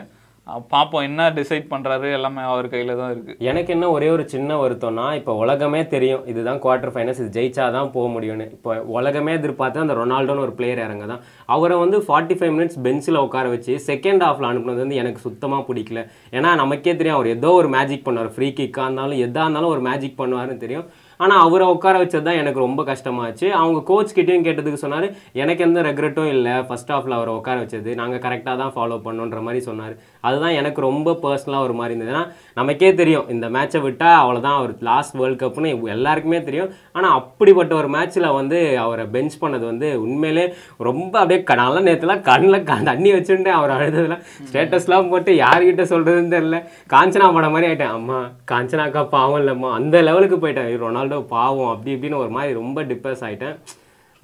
பார்ப்போம் 0.72 1.04
என்ன 1.08 1.26
டிசைட் 1.36 1.66
பண்ணுறாரு 1.72 2.06
எல்லாமே 2.16 2.42
அவர் 2.52 2.66
கையில் 2.72 2.90
தான் 3.00 3.10
இருக்குது 3.12 3.46
எனக்கு 3.50 3.70
என்ன 3.74 3.90
ஒரே 3.96 4.08
ஒரு 4.14 4.24
சின்ன 4.32 4.56
வருத்தம்னா 4.62 5.04
இப்போ 5.18 5.32
உலகமே 5.42 5.80
தெரியும் 5.92 6.24
இதுதான் 6.30 6.60
குவார்ட்டர் 6.64 6.92
ஃபைனல்ஸ் 6.94 7.20
இது 7.22 7.28
ஜெயிச்சா 7.36 7.66
தான் 7.76 7.92
போக 7.96 8.06
முடியும்னு. 8.14 8.46
இப்போ 8.56 8.72
உலகமே 8.96 9.34
எதிர்பார்த்து 9.38 9.82
அந்த 9.84 9.96
ரொனால்டோன்னு 10.00 10.44
ஒரு 10.46 10.54
பிளேயர் 10.58 10.82
இறங்க 10.86 11.06
தான் 11.12 11.22
அவரை 11.56 11.76
வந்து 11.82 12.00
ஃபார்ட்டி 12.08 12.36
ஃபைவ் 12.40 12.54
மினிட்ஸ் 12.56 12.80
பெஞ்சில் 12.86 13.22
உட்கார 13.26 13.52
வச்சு 13.54 13.76
செகண்ட் 13.90 14.24
ஹாஃபில் 14.26 14.48
அனுப்புனது 14.50 14.84
வந்து 14.84 15.00
எனக்கு 15.04 15.24
சுத்தமாக 15.28 15.66
பிடிக்கல. 15.68 16.02
ஏன்னா 16.38 16.50
நமக்கே 16.62 16.94
தெரியும் 17.02 17.18
அவர் 17.18 17.34
ஏதோ 17.36 17.52
ஒரு 17.60 17.70
மேஜிக் 17.76 18.06
பண்ணுவார். 18.08 18.34
ஃப்ரீ 18.36 18.50
கிக்காக 18.58 18.88
இருந்தாலும் 18.88 19.22
எதாக 19.28 19.46
இருந்தாலும் 19.46 19.74
ஒரு 19.76 19.84
மேஜிக் 19.88 20.20
பண்ணுவாருன்னு 20.22 20.62
தெரியும். 20.66 20.86
ஆனால் 21.20 21.42
அவரை 21.46 21.66
உட்கார 21.72 21.96
வச்சது 22.02 22.26
தான் 22.26 22.38
எனக்கு 22.42 22.60
ரொம்ப 22.64 22.80
கஷ்டமாச்சு. 22.88 23.46
அவங்க 23.58 23.80
கோச் 23.90 24.14
கிட்டேயும் 24.16 24.46
கேட்டதுக்கு 24.46 24.82
சொன்னார் 24.84 25.06
எனக்கு 25.42 25.64
எந்த 25.66 25.80
ரெக்ரெட்டும் 25.86 26.30
இல்லை. 26.36 26.54
ஃபர்ஸ்ட் 26.68 26.90
ஹாஃபில் 26.94 27.16
அவரை 27.18 27.32
உட்கார 27.40 27.56
வச்சது. 27.64 27.90
நாங்கள் 28.00 28.22
கரெக்டாக 28.24 28.56
தான் 28.62 28.72
ஃபாலோ 28.76 28.96
பண்ணோன்ற 29.06 29.40
மாதிரி 29.46 29.60
சொன்னார். 29.68 29.94
அதுதான் 30.22 30.50
எனக்கு 30.50 30.80
ரொம்ப 30.80 31.12
பர்சனலாக 31.12 31.58
ஒரு 31.58 31.72
மாதிரி 31.72 31.94
இருந்தது. 31.94 32.18
ஏன்னா 32.18 32.32
நமக்கே 32.54 32.94
தெரியும் 32.94 33.28
இந்த 33.28 33.48
மேட்சை 33.48 33.80
விட்டால் 33.80 34.26
அவ்வளோதான் 34.26 34.56
அவர் 34.56 34.74
லாஸ்ட் 34.80 35.14
வேர்ல்ட் 35.14 35.42
கப்னு 35.42 35.82
எல்லாருக்குமே 35.82 36.42
தெரியும். 36.42 36.70
ஆனால் 36.92 37.10
அப்படிப்பட்ட 37.10 37.74
ஒரு 37.74 37.88
மேட்ச்சில் 37.88 38.34
வந்து 38.34 38.78
அவரை 38.78 39.04
பெஞ்ச் 39.04 39.42
பண்ணது 39.42 39.64
வந்து 39.64 40.02
உண்மையிலே 40.02 40.54
ரொம்ப 40.78 41.18
அப்படியே 41.18 41.44
க- 41.44 41.50
நேற்றுலாம் 41.54 42.20
கண்ணில் 42.20 42.62
க 42.62 42.74
தண்ணி 42.74 43.12
வச்சுட்டு 43.12 43.48
அவர் 43.48 43.70
அழுததுலாம் 43.70 44.22
ஸ்டேட்டஸ்லாம் 44.52 45.10
போட்டு 45.10 45.32
யார்கிட்ட 45.32 45.80
சொல்கிறதுன்னு 45.80 46.32
தெரில 46.32 46.64
காஞ்சனா 46.90 47.32
படம் 47.32 47.52
மாதிரி 47.52 47.72
ஆயிட்டேன். 47.72 47.88
அம்மா 47.88 48.30
காஞ்சனாக்கா 48.52 49.08
பாவம் 49.08 49.46
இல்லைம்மா. 49.46 49.72
அந்த 49.72 50.02
லெவலுக்கு 50.02 50.36
போயிட்டேன். 50.36 50.80
ரொனால்டோ 50.84 51.22
பாவம் 51.22 51.70
அப்படி 51.70 51.94
இப்படின்னு 51.94 52.16
ஒரு 52.16 52.28
மாதிரி 52.28 52.52
ரொம்ப 52.52 52.82
டிப்ரெஸ் 52.82 53.20
ஆயிட்டேன். 53.20 53.58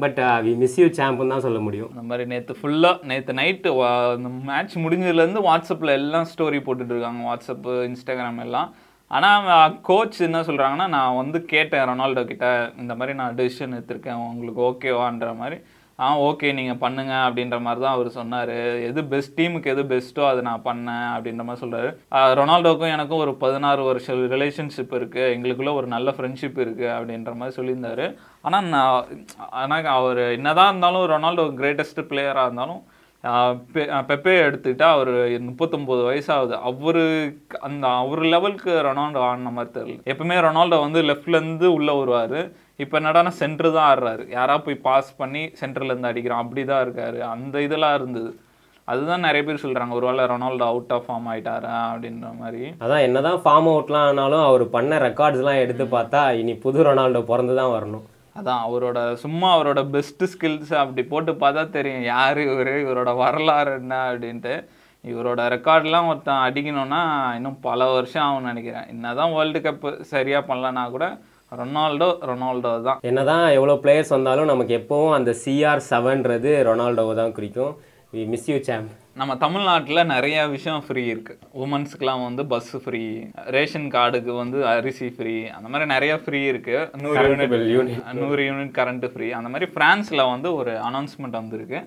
பட் 0.03 0.19
வி 0.47 0.53
மிஸ் 0.63 0.77
யூ 0.81 0.89
சாம்ப்னு 0.99 1.33
தான் 1.35 1.45
சொல்ல 1.47 1.61
முடியும். 1.67 1.89
அந்த 1.93 2.05
மாதிரி 2.11 2.25
நேற்று 2.33 2.55
ஃபுல்லாக 2.59 3.09
நேற்று 3.11 3.39
நைட்டு 3.41 3.71
இந்த 4.19 4.31
மேட்ச் 4.51 4.77
முடிஞ்சதுலேருந்து 4.85 5.47
வாட்ஸ்அப்பில் 5.49 5.97
எல்லாம் 6.01 6.29
ஸ்டோரி 6.33 6.61
போட்டுட்ருக்காங்க 6.67 7.23
வாட்ஸ்அப்பு 7.31 7.73
இன்ஸ்டாகிராம் 7.89 8.45
எல்லாம். 8.47 8.69
ஆனால் 9.17 9.75
கோச் 9.89 10.21
என்ன 10.29 10.45
சொல்கிறாங்கன்னா 10.47 10.87
நான் 10.95 11.19
வந்து 11.23 11.39
கேட்டேன் 11.55 11.89
ரொனால்டோ 11.91 12.25
கிட்ட 12.31 12.47
இந்த 12.83 12.95
மாதிரி 13.01 13.13
நான் 13.21 13.37
டெசிஷன் 13.41 13.77
எடுத்திருக்கேன் 13.77 14.23
உங்களுக்கு 14.31 14.63
ஓகேவான்ற 14.71 15.31
மாதிரி. 15.43 15.59
ஆ 15.99 16.09
ஓகே 16.27 16.49
நீங்கள் 16.57 16.81
பண்ணுங்க 16.83 17.15
அப்படின்ற 17.27 17.57
மாதிரி 17.67 17.81
தான் 17.85 17.95
அவர் 17.97 18.09
சொன்னார். 18.19 18.53
எது 18.89 19.01
பெஸ்ட் 19.13 19.35
டீமுக்கு 19.39 19.73
எது 19.73 19.83
பெஸ்ட்டோ 19.93 20.25
அதை 20.31 20.41
நான் 20.49 20.67
பண்ணேன் 20.67 21.09
அப்படின்ற 21.15 21.45
மாதிரி 21.47 21.63
சொல்கிறாரு 21.63 21.91
ரொனால்டோக்கும் 22.41 22.95
எனக்கும் 22.97 23.23
ஒரு 23.25 23.33
பதினாறு 23.45 23.83
வருஷம் 23.89 24.21
ரிலேஷன்ஷிப் 24.35 24.95
இருக்குது 24.99 25.33
எங்களுக்குள்ளே 25.37 25.73
ஒரு 25.81 25.89
நல்ல 25.95 26.15
ஃப்ரெண்ட்ஷிப் 26.19 26.61
இருக்குது 26.65 26.95
அப்படின்ற 26.97 27.33
மாதிரி 27.41 27.57
சொல்லியிருந்தாரு. 27.59 28.07
ஆனால் 28.47 28.69
நான் 28.75 29.09
ஆனால் 29.63 29.91
அவர் 29.99 30.23
என்னதான் 30.37 30.71
இருந்தாலும் 30.73 31.11
ரொனால்டோ 31.15 31.45
கிரேட்டஸ்ட் 31.61 32.09
பிளேயராக 32.13 32.47
இருந்தாலும் 32.49 32.81
பெப்பே 34.09 34.35
எடுத்துக்கிட்டா 34.47 34.89
அவர் 34.97 35.11
முப்பத்தொம்போது 35.47 36.03
வயசாகுது. 36.09 36.55
அவரு 36.69 37.03
அந்த 37.67 37.85
அவர் 38.03 38.23
லெவலுக்கு 38.35 38.73
ரொனால்டோ 38.89 39.23
ஆடின 39.29 39.53
மாதிரி 39.57 39.71
தெரியல. 39.79 40.03
எப்பவுமே 40.13 40.37
ரொனால்டோ 40.47 40.77
வந்து 40.85 41.01
லெஃப்ட்லேருந்து 41.09 41.69
உள்ளே 41.77 41.95
வருவார். 42.01 42.39
இப்போ 42.83 42.95
என்னடானா 43.01 43.33
சென்டர் 43.41 43.71
தான் 43.77 43.89
ஆடுறாரு. 43.93 44.25
யாரா 44.37 44.57
போய் 44.67 44.77
பாஸ் 44.87 45.11
பண்ணி 45.23 45.43
சென்டர்ல 45.61 45.93
இருந்து 45.93 46.11
அடிக்கிறான். 46.11 46.45
அப்படி 46.45 46.65
தான் 46.71 46.85
இருக்காரு. 46.87 47.19
அந்த 47.35 47.63
இதெல்லாம் 47.67 47.97
இருந்தது. 47.99 48.31
அதுதான் 48.93 49.27
நிறைய 49.29 49.43
பேர் 49.49 49.65
சொல்றாங்க. 49.65 49.97
ஒருவேளை 49.99 50.27
ரொனால்டோ 50.35 50.69
அவுட் 50.73 50.95
ஆஃப் 50.97 51.07
ஃபார்ம் 51.09 51.27
ஆயிட்டாரா 51.33 51.75
அப்படின்ற 51.89 52.31
மாதிரி. 52.43 52.63
அதான் 52.85 53.05
என்னதான் 53.09 53.43
ஃபார்ம் 53.47 53.71
அவுட்லாம் 53.73 54.07
ஆனாலும் 54.11 54.45
அவர் 54.51 54.65
பண்ண 54.77 55.01
ரெக்கார்ட்ஸ்லாம் 55.09 55.63
எடுத்து 55.65 55.87
பார்த்தா 55.97 56.23
இனி 56.43 56.55
புது 56.67 56.87
ரொனால்டோ 56.91 57.23
பிறந்து 57.33 57.57
தான் 57.61 57.75
வரணும். 57.77 58.07
அதான் 58.39 58.65
அவரோட 58.67 58.99
சும்மா 59.23 59.49
அவரோட 59.55 59.81
பெஸ்ட் 59.95 60.25
ஸ்கில்ஸ் 60.33 60.73
அப்படி 60.81 61.03
போட்டு 61.13 61.33
பார்த்தா 61.43 61.63
தெரியும் 61.77 62.05
யார் 62.15 62.41
இவர் 62.49 62.73
இவரோட 62.83 63.11
வரலாறு 63.23 63.73
என்ன 63.81 63.95
அப்படின்ட்டு. 64.11 64.55
இவரோட 65.05 65.41
ரெக்கார்ட்லாம் 65.55 66.09
ஒருத்தன் 66.11 66.45
அடிக்கணும்னா 66.47 67.01
இன்னும் 67.39 67.59
பல 67.67 67.87
வருஷம் 67.97 68.25
ஆகும்னு 68.27 68.51
நினைக்கிறேன். 68.53 68.87
என்னதான் 68.93 69.35
வேர்ல்டு 69.37 69.61
கப்பு 69.67 69.91
சரியாக 70.13 70.49
பண்ணலன்னா 70.49 70.85
கூட 70.95 71.07
ரொனால்டோ 71.61 72.09
ரொனால்டோ 72.31 72.73
தான். 72.89 72.99
என்னதான் 73.11 73.45
எவ்வளோ 73.59 73.77
பிளேயர்ஸ் 73.85 74.15
வந்தாலும் 74.17 74.51
நமக்கு 74.53 74.75
எப்போவும் 74.81 75.17
அந்த 75.19 75.33
சிஆர் 75.43 75.87
செவன்றது 75.91 76.51
ரொனால்டோவை 76.69 77.15
தான் 77.21 77.37
குறிக்கும். 77.39 77.75
வி 78.15 78.25
மிஸ் 78.33 78.51
யூ 78.51 78.59
சாம்ப் 78.69 78.91
நம்ம 79.19 79.35
தமிழ்நாட்டில் 79.43 80.09
நிறைய 80.13 80.39
விஷயம் 80.55 80.83
ஃப்ரீ 80.87 81.03
இருக்கு. 81.13 81.35
உமன்ஸ்க்குலாம் 81.65 82.25
வந்து 82.27 82.43
பஸ் 82.53 82.73
ஃப்ரீ 82.83 83.01
ரேஷன் 83.55 83.87
கார்டுக்கு 83.95 84.33
வந்து 84.41 84.59
அரிசி 84.73 85.09
ஃப்ரீ 85.17 85.35
அந்த 85.57 85.69
மாதிரி 85.73 85.87
நிறைய 85.95 86.13
ஃப்ரீ 86.25 86.41
இருக்கு. 86.51 86.77
நூறு 87.05 87.23
யூனிட் 87.31 88.13
நூறு 88.21 88.43
யூனிட் 88.49 88.73
கரண்ட் 88.79 89.07
ஃப்ரீ 89.15 89.29
அந்த 89.39 89.51
மாதிரி 89.55 89.69
பிரான்ஸ்ல 89.79 90.29
வந்து 90.35 90.51
ஒரு 90.61 90.75
அனௌன்ஸ்மெண்ட் 90.91 91.39
வந்திருக்கு. 91.41 91.81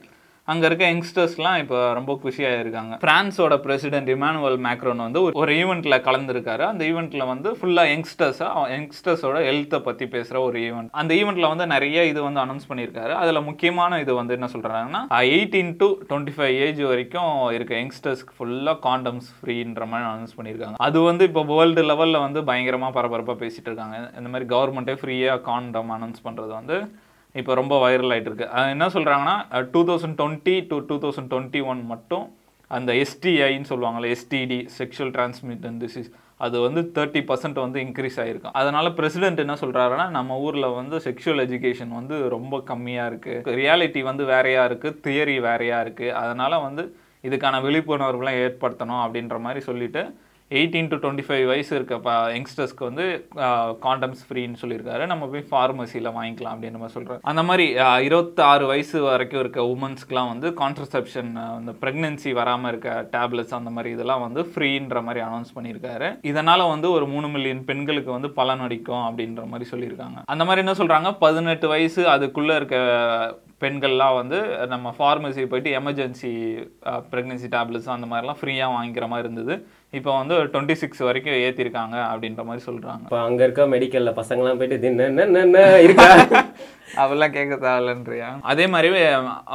அங்க 0.51 0.65
இருக்க 0.65 0.91
யங்ஸ்டர்ஸ்லாம் 0.91 1.57
இப்போ 1.57 1.93
ரொம்ப 1.93 2.19
குஷியாக 2.23 2.59
இருக்காங்க. 2.59 2.97
பிரான்ஸோட 3.01 3.57
பிரசிடென்ட் 3.57 4.09
இமானுவல் 4.09 4.57
மேக்ரோன் 4.57 4.95
வந்து 4.95 5.29
ஒரு- 5.29 5.33
ஒரு 5.33 5.53
ஈவெண்ட்ல 5.53 5.99
கலந்துருக்காரு. 5.99 6.59
அந்த 6.59 6.85
ஈவெண்ட்ல 6.85 7.27
வந்து 7.27 7.51
ஃபுல்லா 7.51 7.85
யங்ஸ்டர்ஸாக 7.93 8.69
யங்ஸ்டர்ஸோட 8.71 9.37
ஹெல்த்தை 9.41 9.79
பத்தி 9.79 10.05
பேசுற 10.05 10.39
ஒரு 10.39 10.59
ஈவெண்ட் 10.59 10.87
அந்த 10.91 11.15
ஈவெண்ட்ல 11.15 11.47
வந்து 11.47 11.67
நிறைய 11.67 12.05
இது 12.05 12.23
வந்து 12.23 12.39
அனௌன்ஸ் 12.39 12.69
பண்ணியிருக்காரு. 12.69 13.13
அதுல 13.13 13.41
முக்கியமான 13.41 13.99
இது 13.99 14.13
வந்து 14.13 14.33
என்ன 14.33 14.45
சொல்றாங்கன்னா 14.45 15.13
eighteen 15.13 15.73
to 15.77 15.95
twenty 16.09 16.31
five 16.37 16.59
age 16.59 16.81
வரைக்கும் 16.81 17.51
இருக்க 17.51 17.75
யங்ஸ்டர்ஸ்க்கு 17.75 18.33
ஃபுல்லா 18.39 18.77
காண்டம்ஸ் 18.83 19.29
ஃப்ரீன்ற 19.41 19.87
மாதிரி 19.87 20.09
அனௌன்ஸ் 20.09 20.37
பண்ணியிருக்காங்க. 20.37 20.73
அது 20.75 21.01
வந்து 21.01 21.25
இப்போ 21.25 21.43
வேர்ல்டு 21.43 21.81
லெவல்ல 21.81 22.19
வந்து 22.19 22.41
பயங்கரமா 22.41 22.89
பரபரப்பா 22.91 23.33
பேசிட்டு 23.33 23.65
இருக்காங்க. 23.65 24.11
இந்த 24.17 24.29
மாதிரி 24.29 24.55
கவர்மெண்ட்டே 24.55 24.97
ஃப்ரீயா 24.97 25.41
காண்டம் 25.41 25.91
அனௌன்ஸ் 25.91 26.27
பண்றது 26.27 26.47
வந்து 26.47 26.91
இப்போ 27.35 27.51
ரொம்ப 27.53 27.73
வைரல் 27.79 28.13
ஆகிட்டு 28.13 28.29
இருக்கு 28.29 28.47
அது 28.51 28.69
என்ன 28.69 28.87
சொல்கிறாங்கன்னா 28.95 29.35
two 29.73 29.81
thousand 29.89 30.17
twenty 30.19 30.55
two 30.69 30.77
two 30.89 30.95
thousand 31.03 31.29
twenty 31.31 31.61
one 31.65 31.81
மட்டும் 31.85 32.25
அந்த 32.71 32.91
எஸ்டிஐன்னு 32.95 33.69
சொல்லுவாங்கள்ல 33.69 34.09
எஸ்டிடி 34.15 34.59
செக்ஷுவல் 34.77 35.13
டிரான்ஸ்மிட்டன் 35.15 35.79
டிசீஸ் 35.79 36.09
அது 36.39 36.57
வந்து 36.61 36.81
தேர்ட்டி 36.95 37.21
பர்சன்ட் 37.21 37.59
வந்து 37.59 37.79
இன்க்ரீஸ் 37.81 38.17
ஆகிருக்கும் 38.19 38.55
அதனால் 38.55 38.89
பிரசிடென்ட் 38.93 39.43
என்ன 39.43 39.55
சொல்கிறாருன்னா 39.61 40.05
நம்ம 40.09 40.37
ஊரில் 40.39 40.67
வந்து 40.71 40.97
செக்ஷுவல் 40.99 41.43
எஜுகேஷன் 41.45 41.91
வந்து 41.91 42.15
ரொம்ப 42.29 42.61
கம்மியாக 42.69 43.09
இருக்குது 43.11 43.55
ரியாலிட்டி 43.59 44.01
வந்து 44.01 44.25
வேறையாக 44.25 44.69
இருக்குது 44.69 44.97
தியரி 45.03 45.35
வேறையாக 45.39 45.83
இருக்குது 45.85 46.15
அதனால் 46.21 46.63
வந்து 46.63 46.85
இதுக்கான 47.23 47.55
விழிப்புணர்வுலாம் 47.61 48.39
ஏற்படுத்தணும் 48.43 49.03
அப்படின்ற 49.03 49.35
மாதிரி 49.39 49.61
சொல்லிட்டு 49.65 50.03
எயிட்டீன் 50.59 50.89
டு 50.91 50.97
டுவெண்ட்டி 51.03 51.23
ஃபைவ் 51.27 51.45
வயசு 51.51 51.71
இருக்க 51.77 52.13
யங்ஸ்டர்ஸ்க்கு 52.35 52.83
வந்து 52.89 53.05
காண்டம்ஸ் 53.85 54.23
ஃப்ரீன்னு 54.27 54.61
சொல்லியிருக்காரு. 54.61 55.03
நம்ம 55.11 55.27
போய் 55.33 55.45
ஃபார்மசியில் 55.51 56.09
வாங்கிக்கலாம் 56.17 56.55
அப்படின்னு 56.55 56.77
நம்ம 56.77 56.89
சொல்கிறோம் 56.95 57.21
அந்த 57.31 57.43
மாதிரி 57.49 57.65
இருபத்தாறு 58.07 58.65
வயசு 58.71 58.97
வரைக்கும் 59.09 59.41
இருக்க 59.43 59.61
உமன்ஸ்க்குலாம் 59.73 60.31
வந்து 60.33 60.49
கான்ட்ரசெப்ஷன் 60.61 61.31
அந்த 61.57 61.73
ப்ரெக்னென்சி 61.83 62.33
வராமல் 62.39 62.71
இருக்க 62.71 62.95
டேப்லெட்ஸ் 63.15 63.57
அந்த 63.59 63.73
மாதிரி 63.75 63.93
இதெல்லாம் 63.97 64.25
வந்து 64.27 64.43
ஃப்ரீன்ற 64.53 65.03
மாதிரி 65.07 65.23
அனௌன்ஸ் 65.27 65.55
பண்ணியிருக்காரு. 65.57 66.09
இதனால் 66.31 66.71
வந்து 66.73 66.89
ஒரு 66.97 67.07
மூணு 67.13 67.29
மில்லியன் 67.35 67.63
பெண்களுக்கு 67.69 68.11
வந்து 68.17 68.31
பலன் 68.39 68.65
அடிக்கும் 68.67 69.05
அப்படின்ற 69.07 69.45
மாதிரி 69.53 69.69
சொல்லியிருக்காங்க. 69.73 70.19
அந்த 70.33 70.45
மாதிரி 70.49 70.63
என்ன 70.65 70.75
சொல்கிறாங்க 70.81 71.11
பதினெட்டு 71.25 71.69
வயசு 71.75 72.03
அதுக்குள்ளே 72.15 72.55
இருக்க 72.61 72.77
பெண்கள்லாம் 73.61 74.15
வந்து 74.19 74.37
நம்ம 74.73 74.93
ஃபார்மசி 74.97 75.43
போயிட்டு 75.51 75.71
எமர்ஜென்சி 75.79 76.31
ப்ரெக்னென்சி 77.11 77.47
டேப்லெட்ஸ் 77.55 77.93
அந்த 77.95 78.07
மாதிரிலாம் 78.11 78.39
ஃப்ரீயாக 78.39 78.75
வாங்கிக்கிற 78.75 79.07
மாதிரி 79.11 79.25
இருந்தது. 79.27 79.55
இப்போ 79.99 80.11
வந்து 80.17 80.35
டுவெண்ட்டி 80.53 80.75
சிக்ஸ் 80.81 81.01
வரைக்கும் 81.07 81.39
ஏற்றிருக்காங்க 81.45 81.95
அப்படின்ற 82.11 82.43
மாதிரி 82.49 82.63
சொல்கிறாங்க 82.67 83.03
இப்போ 83.07 83.19
அங்க 83.27 83.41
இருக்க 83.43 83.63
மெடிக்கல்ல 83.73 84.11
பசங்கலாம் 84.19 84.59
போயிட்டு 84.59 84.77
"இது 84.79 84.89
என்ன, 85.39 85.63
இருக்கா? 85.85 86.07
அவெல்லாம் 87.01 87.33
கேட்க 87.35 87.55
தேவையில்லைன்றியா? 87.65 88.29
அதே 88.51 88.65
மாதிரி 88.73 88.89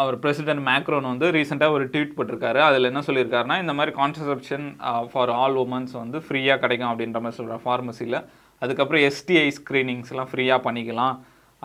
அவர் 0.02 0.16
பிரசிடென்ட் 0.18 0.64
மேக்ரோன் 0.68 1.10
வந்து 1.12 1.28
ரீசெண்டாக 1.36 1.76
ஒரு 1.76 1.84
ட்வீட் 1.92 2.16
போட்டிருக்காரு. 2.16 2.60
அதில் 2.68 2.90
என்ன 2.90 3.02
சொல்லியிருக்காருன்னா 3.08 3.58
இந்த 3.64 3.74
மாதிரி 3.78 3.94
கான்ட்ரசெப்ஷன் 4.00 4.66
ஃபார் 5.12 5.32
ஆல் 5.40 5.58
உமன்ஸ் 5.64 5.94
வந்து 6.02 6.20
ஃப்ரீயாக 6.26 6.62
கிடைக்கும் 6.64 6.90
அப்படின்ற 6.92 7.20
மாதிரி 7.24 7.38
சொல்கிறார் 7.40 7.64
ஃபார்மசியில் 7.66 8.18
அதுக்கப்புறம் 8.62 9.04
எஸ்டிஐ 9.08 9.48
ஸ்க்ரீனிங்ஸ்லாம் 9.58 10.30
ஃப்ரீயாக 10.32 10.64
பண்ணிக்கலாம். 10.68 11.16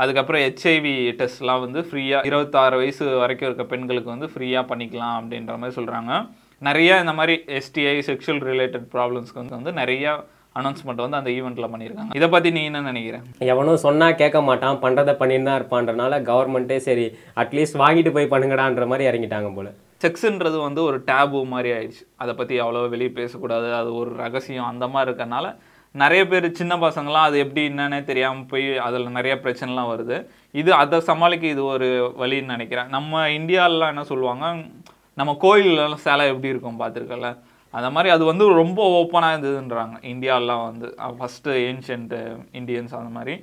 அதுக்கப்புறம் 0.03 0.43
ஹெச்ஐவி 0.46 0.93
டெஸ்ட்லாம் 1.22 1.63
வந்து 1.65 1.81
ஃப்ரீயாக 1.88 2.29
இருபத்தாறு 2.29 2.75
வயசு 2.81 3.05
வரைக்கும் 3.24 3.50
இருக்க 3.50 3.65
பெண்களுக்கு 3.74 4.10
வந்து 4.15 4.29
ஃப்ரீயாக 4.34 4.70
பண்ணிக்கலாம் 4.74 5.15
அப்படின்ற 5.22 5.55
மாதிரி 5.62 5.77
சொல்கிறாங்க 5.79 6.13
நிறைய 6.67 7.00
இந்த 7.03 7.13
மாதிரி 7.20 7.34
எஸ்டிஐ 7.60 7.98
செக்ஷுவல் 8.10 8.43
ரிலேட்டட் 8.51 8.88
ப்ராப்ளம்ஸ்க்கு 8.93 9.41
வந்து 9.41 9.58
வந்து 9.60 9.74
நிறைய 9.81 10.13
அனௌன்ஸ்மெண்ட் 10.60 11.01
வந்து 11.03 11.17
அந்த 11.20 11.29
ஈவெண்ட்டில் 11.36 11.70
பண்ணியிருக்காங்க. 11.74 12.13
இதை 12.17 12.27
பற்றி 12.34 12.50
நீ 12.55 12.62
என்ன 12.70 12.79
நினைக்கிறேன்? 12.88 13.24
எவனும் 13.51 13.84
சொன்னா 13.84 14.08
கேட்க 14.22 14.39
மாட்டான் 14.48 14.79
பண்றதை 14.84 15.13
பண்ணிட்டு 15.22 15.48
தான் 15.48 15.60
இருப்பான்றனால 15.60 16.20
கவர்மெண்ட்டே 16.29 16.77
சரி 16.88 17.05
அட்லீஸ்ட் 17.41 17.77
வாங்கிட்டு 17.84 18.12
போய் 18.15 18.31
பண்ணுங்கடான்ற 18.34 18.86
மாதிரி 18.91 19.08
இறங்கிட்டாங்க 19.10 19.50
போல. 19.58 19.70
செக்ஸுன்றது 20.03 20.58
வந்து 20.67 20.81
ஒரு 20.89 20.98
டேபு 21.10 21.41
மாதிரி 21.53 21.70
ஆயிடுச்சு. 21.77 22.03
அதை 22.24 22.34
பற்றி 22.39 22.55
அவ்வளோ 22.63 22.81
வெளியே 22.96 23.12
பேசக்கூடாது. 23.20 23.70
அது 23.79 23.89
ஒரு 24.01 24.12
ரகசியம். 24.24 24.70
அந்த 24.74 24.88
மாதிரி 24.93 25.08
இருக்கறனால 25.10 25.48
நிறைய 25.96 26.22
பேர் 26.32 26.46
சின்ன 26.60 26.74
பசங்களாம் 26.84 27.28
அது 27.28 27.38
எப்படி 27.46 27.62
என்னன்னே 27.70 27.98
தெரியாமல் 28.10 28.50
போய் 28.52 28.68
அதில் 28.86 29.16
நிறைய 29.18 29.34
பிரச்சனைலாம் 29.44 29.90
வருது. 29.94 30.18
இது 30.62 30.72
அதை 30.82 30.98
சமாளிக்க 31.10 31.46
இது 31.56 31.64
ஒரு 31.74 31.88
வழின்னு 32.22 32.54
நினைக்கிறேன். 32.56 32.92
நம்ம 32.96 33.24
இந்தியாவிலலாம் 33.40 33.92
என்ன 33.94 34.04
சொல்லுவாங்க? 34.12 34.46
நம்ம 35.20 35.32
கோயிலெலாம் 35.46 36.04
சேலை 36.06 36.26
எப்படி 36.34 36.54
இருக்கும் 36.54 36.82
பார்த்துருக்கல 36.82 37.30
அந்த 37.74 37.90
மாதிரி 37.96 38.10
அது 38.14 38.24
வந்து 38.30 38.46
ரொம்ப 38.62 38.80
ஓப்பனாக 39.00 39.34
இருந்ததுன்றாங்க. 39.34 39.98
இந்தியாலாம் 40.14 40.64
வந்து. 40.70 40.88
ஃபஸ்ட்டு 41.20 41.58
ஏன்ஷியன்ட்டு 41.68 42.20
இந்தியன்ஸ் 42.60 42.96
அந்த 43.00 43.12
மாதிரி. 43.18 43.36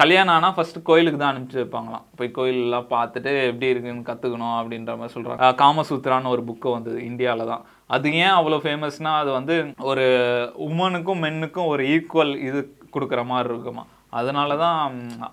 கல்யாணம் 0.00 0.34
ஆனால் 0.36 0.54
ஃபஸ்ட்டு 0.56 0.86
கோயிலுக்கு 0.88 1.18
தான் 1.20 1.32
அனுப்பிச்சு 1.32 1.60
வைப்பாங்களாம். 1.60 2.04
போய் 2.18 2.34
கோயிலெலாம் 2.38 2.90
பார்த்துட்டு 2.96 3.30
எப்படி 3.50 3.70
இருக்குன்னு 3.72 4.08
கற்றுக்கணும் 4.10 4.56
அப்படின்ற 4.58 4.92
மாதிரி 5.00 5.14
சொல்கிறாங்க 5.14 5.48
காமசூத்ரான்னு 5.62 6.32
ஒரு 6.34 6.42
புக்கு 6.48 6.68
வந்தது 6.76 6.98
இந்தியாவில் 7.10 7.50
தான் 7.52 7.64
அது 7.94 8.08
ஏன் 8.24 8.34
அவ்வளோ 8.38 8.58
ஃபேமஸ்னால் 8.64 9.20
அது 9.22 9.30
வந்து 9.38 9.54
ஒரு 9.90 10.04
உமனுக்கும் 10.68 11.22
மென்னுக்கும் 11.24 11.70
ஒரு 11.72 11.84
ஈக்குவல் 11.94 12.34
இது 12.48 12.60
கொடுக்குற 12.94 13.22
மாதிரி 13.30 13.50
இருக்குமா? 13.52 13.84
அதனால 14.18 14.56
தான் 14.64 14.78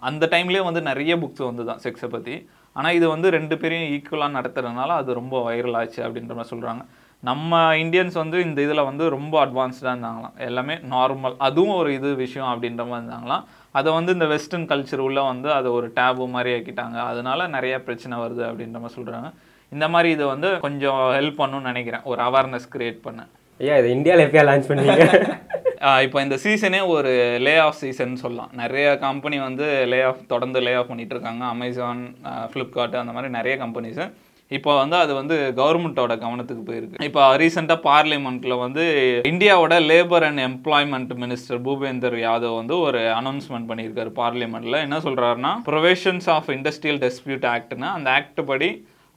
அந்த 0.10 0.24
டைம்லேயே 0.34 0.64
வந்து 0.70 0.82
நிறைய 0.90 1.14
புக்ஸ் 1.22 1.50
வந்து 1.50 1.64
தான் 1.70 1.82
செக்ஸை 1.86 2.10
பற்றி 2.16 2.36
ஆனால் 2.76 2.96
இது 2.98 3.06
வந்து 3.14 3.28
ரெண்டு 3.38 3.56
பேரையும் 3.62 3.92
ஈக்குவலாக 3.96 4.36
நடத்துறதுனால 4.38 4.90
அது 5.02 5.20
ரொம்ப 5.20 5.36
வைரல் 5.48 5.78
ஆச்சு 5.80 6.02
அப்படின்ற 6.08 6.34
மாதிரி 6.38 6.52
சொல்கிறாங்க 6.54 6.84
நம்ம 7.24 7.58
இந்தியன்ஸ் 7.84 8.18
வந்து 8.22 8.38
இந்த 8.48 8.60
இதில் 8.66 8.88
வந்து 8.90 9.06
ரொம்ப 9.16 9.36
அட்வான்ஸ்டாக 9.46 9.92
இருந்தாங்களாம். 9.94 10.36
எல்லாமே 10.48 10.76
நார்மல் 10.94 11.36
அதுவும் 11.48 11.78
ஒரு 11.80 11.90
இது 11.98 12.10
விஷயம் 12.26 12.52
அப்படின்ற 12.52 12.84
மாதிரி 12.90 13.02
இருந்தாங்களாம். 13.02 13.44
அதை 13.78 13.90
வந்து 13.98 14.14
இந்த 14.18 14.28
வெஸ்டர்ன் 14.34 14.70
கல்ச்சர் 14.70 15.04
உள்ளே 15.08 15.24
வந்து 15.32 15.50
அதை 15.58 15.70
ஒரு 15.78 15.88
டேபு 15.98 16.28
மாதிரி 16.36 16.52
ஆக்கிட்டாங்க. 16.58 16.98
அதனால 17.12 17.48
நிறைய 17.56 17.76
பிரச்சனை 17.88 18.18
வருது 18.24 18.44
அப்படின்ற 18.50 18.80
மாதிரி 18.84 18.98
சொல்கிறாங்க 19.00 19.30
இந்த 19.72 19.88
மாதிரி 19.90 20.10
இது 20.16 20.26
வந்து 20.34 20.50
கொஞ்சம் 20.60 21.02
ஹெல்ப் 21.18 21.40
பண்ணுன்னு 21.42 21.70
நினைக்கிறேன். 21.72 22.06
ஒரு 22.12 22.22
அவேர்னஸ் 22.28 22.72
கிரியேட் 22.76 23.02
பண்ண. 23.08 23.22
ஐயா 23.60 23.78
இது 23.82 23.90
இந்தியாவில் 23.98 24.26
எப்பயா 24.26 24.46
லான்ச் 24.50 24.70
பண்ணீங்க 24.70 25.06
ஆஹ் 25.88 26.02
இப்போ 26.06 26.22
இந்த 26.26 26.38
சீசனே 26.46 26.80
ஒரு 26.88 27.12
லே 27.46 27.58
ஆஃப் 27.66 27.78
சீசன் 27.82 28.16
சொல்லலாம். 28.24 28.50
நிறைய 28.62 28.98
கம்பெனி 28.98 29.38
வந்து 29.40 29.86
லே 29.92 30.00
ஆஃப் 30.04 30.24
தொடர்ந்து 30.28 30.60
லே 30.66 30.74
ஆஃப் 30.80 30.88
பண்ணிட்டு 30.88 31.16
இருக்காங்க. 31.16 31.44
அமேசான் 31.46 32.02
ஃப்ளிப்கார்ட் 32.52 32.98
அந்த 33.02 33.14
மாதிரி 33.18 33.32
நிறைய 33.38 33.56
கம்பெனிஸு 33.64 34.06
இப்போ 34.52 34.72
வந்து 34.80 34.96
அது 34.96 35.14
வந்து 35.14 35.36
கவர்மெண்ட்டோட 35.60 36.14
கவனத்துக்கு 36.24 36.64
போயிருக்கு. 36.70 37.04
இப்போ 37.08 37.24
ரீசெண்டாக 37.38 37.86
பார்லிமெண்ட்ல 37.90 38.54
வந்து 38.60 38.84
இந்தியாவோட 39.32 39.76
labour 39.90 40.26
and 40.28 40.40
employment 40.40 41.12
minister 41.24 41.60
Bhupender 41.68 42.18
Yadav 42.28 42.56
வந்து 42.62 42.80
ஒரு 42.80 43.02
அனௌன்ஸ்மெண்ட் 43.20 43.70
பண்ணியிருக்காரு 43.72 44.14
பார்லிமெண்ட்ல 44.22 44.80
என்ன 44.88 44.98
சொல்றாருன்னா 44.98 45.52
ப்ரொவிஷன்ஸ் 45.70 46.30
ஆஃப் 46.38 46.50
இண்டஸ்ட்ரியல் 46.58 47.02
டிஸ்பியூட் 47.06 47.46
ஆக்ட்னு 47.56 47.90
அந்த 47.98 48.10
ஆக்ட் 48.12 48.42
படி 48.46 48.70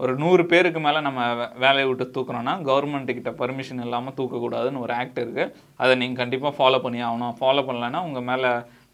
ஒரு 0.02 0.12
நூறு 0.22 0.42
பேருக்கு 0.50 0.80
மேலே 0.84 1.00
நம்ம 1.06 1.20
வேலையை 1.64 1.86
விட்டு 1.88 2.04
தூக்குறோன்னா 2.14 2.52
கவர்மெண்ட்டுக்கிட்ட 2.68 3.30
பர்மிஷன் 3.40 3.82
இல்லாமல் 3.86 4.16
தூக்கக்கூடாதுன்னு 4.18 4.82
ஒரு 4.84 4.92
ஆக்ட் 5.00 5.20
இருக்குது 5.22 5.52
அதை 5.82 5.92
நீங்கள் 6.00 6.20
கண்டிப்பாக 6.22 6.52
ஃபாலோ 6.58 6.78
பண்ணி 6.84 7.00
ஆகணும். 7.08 7.34
ஃபாலோ 7.40 7.62
பண்ணலைன்னா 7.68 8.00
உங்கள் 8.08 8.26
மேலே 8.30 8.50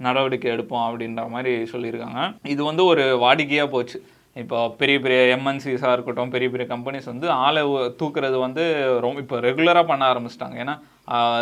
நடவடிக்கை 0.07 0.51
எடுப்போம் 0.55 0.85
அப்படின்ற 0.89 1.23
மாதிரி 1.35 1.53
சொல்லியிருக்காங்க. 1.73 2.21
இது 2.55 2.61
வந்து 2.71 2.85
ஒரு 2.93 3.05
வாடிக்கையாக 3.25 3.73
போச்சு. 3.75 3.99
இப்போ 4.43 4.59
பெரிய 4.81 4.97
பெரிய 5.05 5.21
எம்என்சிஸாக 5.37 5.95
இருக்கட்டும் 5.97 6.33
பெரிய 6.35 6.49
பெரிய 6.55 6.67
கம்பெனிஸ் 6.75 7.11
வந்து 7.13 7.27
ஆளை 7.45 7.63
தூக்குறது 8.01 8.37
வந்து 8.47 8.65
ரொம்ப 9.05 9.25
இப்போ 9.25 9.39
ரெகுலராக 9.49 9.85
பண்ண 9.93 10.05
ஆரம்பிச்சிட்டாங்க. 10.13 10.57
ஏன்னா 10.65 10.75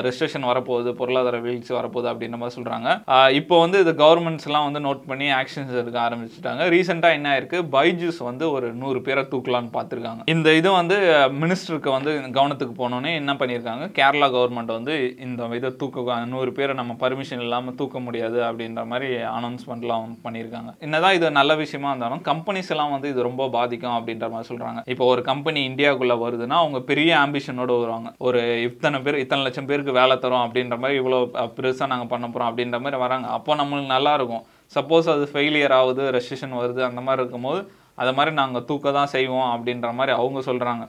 ரெஸ்ட்ரிக்ஷன் 0.06 0.49
வரப்போகுது 0.50 0.90
பொருளாதார 1.00 1.40
வீழ்ச்சி 1.46 1.73
வரப்போகுது 1.78 2.11
அப்படின்ற 2.12 2.38
மாதிரி 2.42 2.56
சொல்கிறாங்க 2.58 2.88
இப்போ 3.40 3.54
வந்து 3.64 3.78
இது 3.85 3.92
கவர்மெண்ட்ஸ்லாம் 4.04 4.66
வந்து 4.68 4.82
நோட் 4.87 5.02
பண்ணி 5.11 5.28
ஆக்ஷன்ஸ் 5.40 5.73
எடுக்க 5.82 5.99
ஆரம்பிச்சிட்டாங்க. 6.06 6.62
ரீசெண்டாக 6.75 7.16
என்ன 7.18 7.28
ஆயிருக்கு? 7.32 7.61
பைஜூஸ் 7.76 8.20
வந்து 8.28 8.44
ஒரு 8.56 8.68
நூறு 8.82 9.00
பேரை 9.06 9.25
தூக்கலான்னு 9.32 9.70
பார்த்துருக்காங்க. 9.76 10.23
இந்த 10.35 10.49
இது 10.61 10.70
வந்து 10.80 10.96
மினிஸ்டருக்கு 11.42 11.90
வந்து 11.96 12.12
கவனத்துக்கு 12.38 12.75
போனோன்னே 12.82 13.12
என்ன 13.20 13.35
பண்ணியிருக்காங்க? 13.40 13.87
கேரளா 13.99 14.28
கவர்மெண்ட் 14.37 14.73
வந்து 14.78 14.94
இந்த 15.26 15.49
இதை 15.61 15.70
தூக்க 15.82 16.18
நூறு 16.35 16.50
பேரை 16.58 16.75
நம்ம 16.80 16.92
பர்மிஷன் 17.04 17.42
இல்லாமல் 17.46 17.76
தூக்க 17.80 17.99
முடியாது 18.06 18.38
அப்படின்ற 18.49 18.85
மாதிரி 18.92 19.08
அனௌன்ஸ்மெண்ட்லாம் 19.37 20.14
பண்ணியிருக்காங்க. 20.26 20.70
என்னதான் 20.87 21.16
இது 21.18 21.26
நல்ல 21.40 21.54
விஷயமா 21.62 21.90
இருந்தாலும் 21.92 22.23
கம்பெனிஸ் 22.30 22.70
எல்லாம் 22.75 22.92
வந்து 22.94 23.11
இது 23.12 23.28
ரொம்ப 23.28 23.49
பாதிக்கும் 23.56 23.96
அப்படின்ற 23.99 24.28
மாதிரி 24.32 24.49
சொல்கிறாங்க 24.52 24.80
இப்போ 24.92 25.04
ஒரு 25.12 25.23
கம்பெனி 25.30 25.61
இந்தியாவுக்குள்ளே 25.70 26.16
வருதுன்னா 26.25 26.56
அவங்க 26.62 26.80
பெரிய 26.90 27.11
ஆம்பிஷனோடு 27.25 27.73
வருவாங்க. 27.80 28.08
ஒரு 28.28 28.40
இத்தனை 28.68 29.00
பேர் 29.06 29.23
இத்தனை 29.25 29.42
லட்சம் 29.44 29.56
பேருக்கு 29.71 29.99
வேலை 30.01 30.17
தரோம் 30.25 30.45
அப்படின்ற 30.47 30.77
மாதிரி 30.83 31.01
இவ்வளோ 31.01 31.19
பெருசாக 31.57 31.91
நாங்கள் 31.93 32.13
பண்ண 32.13 32.27
போகிறோம் 32.29 32.51
அப்படின்ற 32.51 32.79
மாதிரி 32.85 33.01
வராங்க. 33.05 33.27
அப்போ 33.39 33.55
நம்மளுக்கு 33.63 33.95
நல்லா 33.97 34.13
இருக்கும். 34.19 34.45
சப்போஸ் 34.77 35.09
அது 35.15 35.25
ஃபெயிலியர் 35.33 35.75
ஆகுது 35.81 36.05
ரெசிஷன் 36.19 36.55
வருது 36.61 36.83
அந்த 36.91 37.01
மாதிரி 37.09 37.23
இருக்கும்போது 37.23 37.61
அதை 38.03 38.13
மாதிரி 38.19 38.33
நாங்கள் 38.43 38.65
தூக்க 38.69 38.93
தான் 39.01 39.13
செய்வோம் 39.17 39.51
அப்படின்ற 39.57 39.91
மாதிரி 39.99 40.15
அவங்க 40.21 40.41
சொல்கிறாங்க 40.51 40.85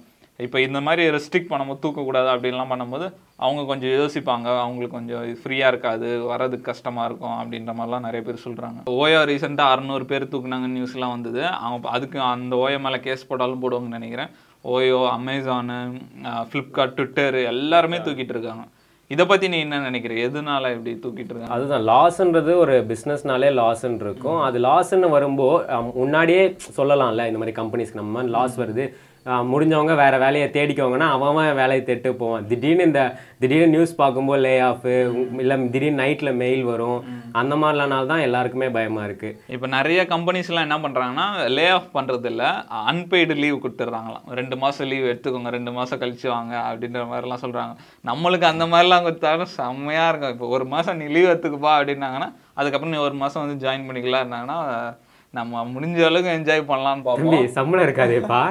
இப்போ 0.45 0.57
இந்த 0.65 0.79
மாதிரி 0.85 1.03
ரெஸ்ட்ரிக்ட் 1.13 1.49
பண்ணும்போது 1.51 1.81
தூக்கக்கூடாது 1.83 2.29
அப்படின்லாம் 2.33 2.71
பண்ணும்போது 2.71 3.05
அவங்க 3.43 3.61
கொஞ்சம் 3.69 3.93
யோசிப்பாங்க. 3.99 4.47
அவங்களுக்கு 4.63 4.97
கொஞ்சம் 4.97 5.23
ஃப்ரீயாக 5.43 5.71
இருக்காது 5.71 6.09
வரதுக்கு 6.31 6.67
கஷ்டமாக 6.69 7.07
இருக்கும் 7.09 7.37
அப்படின்ற 7.39 7.73
மாதிரிலாம் 7.77 8.05
நிறைய 8.07 8.21
பேர் 8.27 8.43
சொல்கிறாங்க 8.43 8.83
ஓயோ 9.03 9.21
ரீசெண்டாக 9.29 9.73
அறநூறு 9.75 10.05
பேர் 10.11 10.31
தூக்குனாங்க 10.33 10.69
நியூஸ்லாம் 10.75 11.15
வந்தது. 11.15 11.41
அவங்க 11.63 11.89
அதுக்கு 11.95 12.19
அந்த 12.33 12.55
ஓயோ 12.65 12.79
மேலே 12.85 12.99
கேஸ் 13.07 13.27
போட்டாலும் 13.29 13.63
போடுவாங்கன்னு 13.63 13.99
நினைக்கிறேன். 13.99 14.31
ஓயோ 14.65 14.97
அமேசானு 15.17 15.77
ஃப்ளிப்கார்ட் 16.49 16.95
ட்விட்டர் 16.97 17.35
எல்லாருமே 17.51 17.97
தூக்கிட்டு 17.97 18.33
இருக்காங்க 18.35 18.63
இதை 19.11 19.25
பற்றி 19.25 19.47
நீ 19.47 19.57
என்ன 19.59 19.79
நினைக்கிற? 19.79 20.13
எதனால 20.27 20.71
இப்படி 20.73 20.93
தூக்கிட்டு 21.03 21.31
இருக்காங்க 21.31 21.55
அதுதான் 21.55 21.85
லாஸ்ன்றது 21.91 22.53
ஒரு 22.55 22.73
பிஸ்னஸ்னாலே 22.89 23.49
லாஸ்ன்னு 23.59 24.01
இருக்கும் 24.05 24.39
அது 24.41 24.57
லாஸ்ன்னு 24.59 25.09
வரும்போது 25.09 25.91
முன்னாடியே 25.99 26.41
சொல்லலாம்ல 26.77 27.27
இந்த 27.29 27.39
மாதிரி 27.41 27.55
கம்பெனிஸ்க்கு 27.61 28.01
நம்ம 28.01 28.23
லாஸ் 28.35 28.57
வருது. 28.61 28.85
முடிஞ்சவங்க 29.51 29.93
வேற 30.01 30.15
வேலையை 30.23 30.47
தேடிக்கோங்கன்னா 30.55 31.07
அவன் 31.15 31.57
வேலையை 31.59 31.81
தேட்டு 31.87 32.09
போவான். 32.21 32.45
திடீர்னு 32.49 32.87
இந்த 32.89 33.01
திடீர்னு 33.41 33.73
நியூஸ் 33.75 33.93
பார்க்கும்போது 34.01 34.41
லே 34.45 34.53
ஆஃபு 34.67 34.93
இல்லை 35.43 35.55
திடீர்னு 35.73 36.01
நைட்டில் 36.01 36.37
மெயில் 36.41 36.63
வரும். 36.71 36.99
அந்த 37.41 37.53
மாதிரிலானால 37.61 38.09
தான் 38.11 38.23
எல்லாருக்குமே 38.27 38.69
பயமா 38.77 39.03
இருக்கு. 39.07 39.29
இப்போ 39.55 39.69
நிறைய 39.77 40.03
கம்பெனிஸ்லாம் 40.13 40.67
என்ன 40.67 40.77
பண்ணுறாங்கன்னா 40.85 41.27
லே 41.57 41.65
ஆஃப் 41.77 41.89
பண்ணுறது 41.97 42.29
இல்லை 42.33 42.49
அன்பெய்டு 42.91 43.37
லீவ் 43.43 43.61
கொடுத்துட்றாங்களாம். 43.63 44.27
ரெண்டு 44.41 44.57
மாதம் 44.63 44.89
லீவ் 44.91 45.09
எடுத்துக்கோங்க 45.11 45.51
ரெண்டு 45.57 45.73
மாதம் 45.79 46.01
கழிச்சு 46.03 46.29
வாங்க 46.35 46.55
அப்படின்ற 46.69 47.03
மாதிரிலாம் 47.11 47.43
சொல்கிறாங்க 47.45 47.75
நம்மளுக்கு 48.11 48.47
அந்த 48.53 48.67
மாதிரிலாம் 48.73 49.05
கொடுத்தாலும் 49.07 49.53
செம்மையாக 49.57 50.11
இருக்கும். 50.11 50.35
இப்போ 50.35 50.49
ஒரு 50.57 50.67
மாதம் 50.75 50.99
நீ 51.01 51.07
லீவ் 51.17 51.31
எடுத்துக்குப்பா 51.33 51.73
அப்படின்னாங்கன்னா 51.79 52.29
அதுக்கப்புறம் 52.59 52.95
நீ 52.95 53.01
ஒரு 53.09 53.17
மாதம் 53.23 53.43
வந்து 53.45 53.61
ஜாயின் 53.65 53.87
பண்ணிக்கலாம். 53.89 54.23
இருந்தாங்கன்னா 54.25 54.59
நம்ம 55.37 55.61
முடிஞ்ச 55.73 55.99
அளவுக்கு 56.07 56.35
என்ஜாய் 56.37 56.69
பண்ணலாம்னு 56.69 57.05
பார்ப்போம். 57.07 57.47
சம்பளம் 57.55 57.85
இருக்காதேப்பா. 57.85 58.41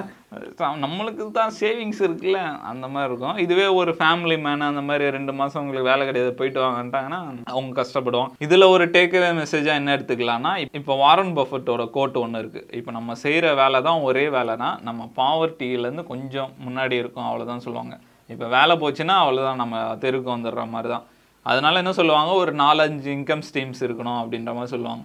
நம்மளுக்கு 0.82 1.24
தான் 1.38 1.52
சேவிங்ஸ் 1.60 2.00
இருக்குல்ல? 2.06 2.40
அந்த 2.70 2.86
மாதிரி 2.92 3.08
இருக்கும். 3.10 3.38
இதுவே 3.44 3.66
ஒரு 3.80 3.92
ஃபேமிலி 3.98 4.36
மேன் 4.46 4.66
அந்த 4.68 4.82
மாதிரி 4.88 5.04
ரெண்டு 5.16 5.32
மாதம் 5.38 5.60
உங்களுக்கு 5.62 5.90
வேலை 5.90 6.02
கிடையாது. 6.08 6.32
போயிட்டு 6.40 6.60
வாங்கன்ட்டாங்கன்னா 6.64 7.20
அவங்க 7.52 7.72
கஷ்டப்படுவோம் 7.80 8.32
இதில் 8.46 8.70
ஒரு 8.74 8.86
டேக்அவே 8.96 9.30
மெசேஜாக 9.40 9.80
என்ன 9.80 9.94
எடுத்துக்கலாம்னா 9.96 10.52
இப்போ 10.80 10.96
வாரன் 11.04 11.32
பஃபட்டோட 11.38 11.84
கோட் 11.96 12.20
ஒன்று 12.24 12.42
இருக்குது 12.44 12.70
இப்போ 12.80 12.92
நம்ம 12.98 13.16
செய்கிற 13.24 13.54
வேலை 13.62 13.80
தான் 13.88 14.04
ஒரே 14.08 14.26
வேலைனா 14.38 14.70
நம்ம 14.88 15.08
பாவர்ட்டியிலேருந்து 15.20 16.06
கொஞ்சம் 16.12 16.52
முன்னாடி 16.66 16.96
இருக்கும். 17.02 17.26
அவ்வளோதான் 17.30 17.66
சொல்லுவாங்க. 17.66 17.96
இப்போ 18.34 18.46
வேலை 18.58 18.76
போச்சுன்னா 18.84 19.16
அவ்வளோதான் 19.24 19.62
நம்ம 19.64 19.84
தெருக்கு 20.04 20.30
வந்துடுற 20.36 20.64
மாதிரி 20.76 20.90
தான். 20.94 21.06
அதனால 21.52 21.80
என்ன 21.82 21.92
சொல்லுவாங்க? 21.98 22.32
ஒரு 22.44 22.52
நாலஞ்சு 22.64 23.10
இன்கம் 23.18 23.46
ஸ்ட்ரீம்ஸ் 23.48 23.82
இருக்கணும் 23.88 24.20
அப்படின்ற 24.22 24.52
மாதிரி 24.56 24.74
சொல்லுவாங்க. 24.76 25.04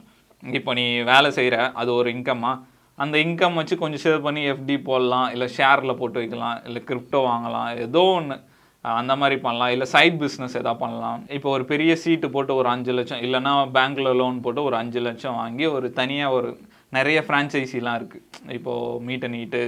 இப்போ 0.58 0.72
நீ 0.80 0.86
வேலை 1.12 1.30
செய்கிற 1.38 1.58
அது 1.82 1.90
ஒரு 2.00 2.10
இன்கம்மா 2.16 2.52
அந்த 3.00 3.16
இன்கம் 3.26 3.58
வச்சு 3.60 3.76
கொஞ்சம் 3.82 4.04
சேவ் 4.06 4.26
பண்ணி 4.26 4.42
எஃப்டி 4.52 4.76
போடலாம் 4.88 5.28
இல்லை 5.34 5.48
ஷேரில் 5.58 6.00
போட்டு 6.00 6.20
வைக்கலாம் 6.22 6.58
இல்லை 6.68 6.82
கிரிப்டோ 6.90 7.20
வாங்கலாம் 7.32 7.70
ஏதோ 7.86 8.04
ஒன்று 8.16 8.38
அந்த 8.86 9.14
மாதிரி 9.22 9.36
பண்ணலாம் 9.46 9.72
இல்லை 9.74 9.88
சைட் 9.94 10.18
பிஸ்னஸ் 10.22 10.58
எதாவது 10.60 10.82
பண்ணலாம். 10.84 11.20
இப்போ 11.38 11.50
ஒரு 11.56 11.64
பெரிய 11.72 11.92
சீட்டு 12.04 12.28
போட்டு 12.36 12.54
ஒரு 12.60 12.70
அஞ்சு 12.74 12.92
லட்சம் 12.98 13.24
இல்லைன்னா 13.26 13.54
பேங்க்கில் 13.76 14.18
லோன் 14.22 14.38
போட்டு 14.46 14.62
ஒரு 14.70 14.76
அஞ்சு 14.82 15.02
லட்சம் 15.08 15.40
வாங்கி 15.42 15.66
ஒரு 15.76 15.90
தனியாக 16.00 16.38
ஒரு 16.38 16.50
நிறைய 16.98 17.20
ஃப்ரான்ச்சைசிலாம் 17.28 17.98
இருக்குது 18.00 18.54
இப்போது 18.58 19.04
மீட் 19.08 19.26
அண்ட் 19.28 19.40
ஈட்டு 19.42 19.62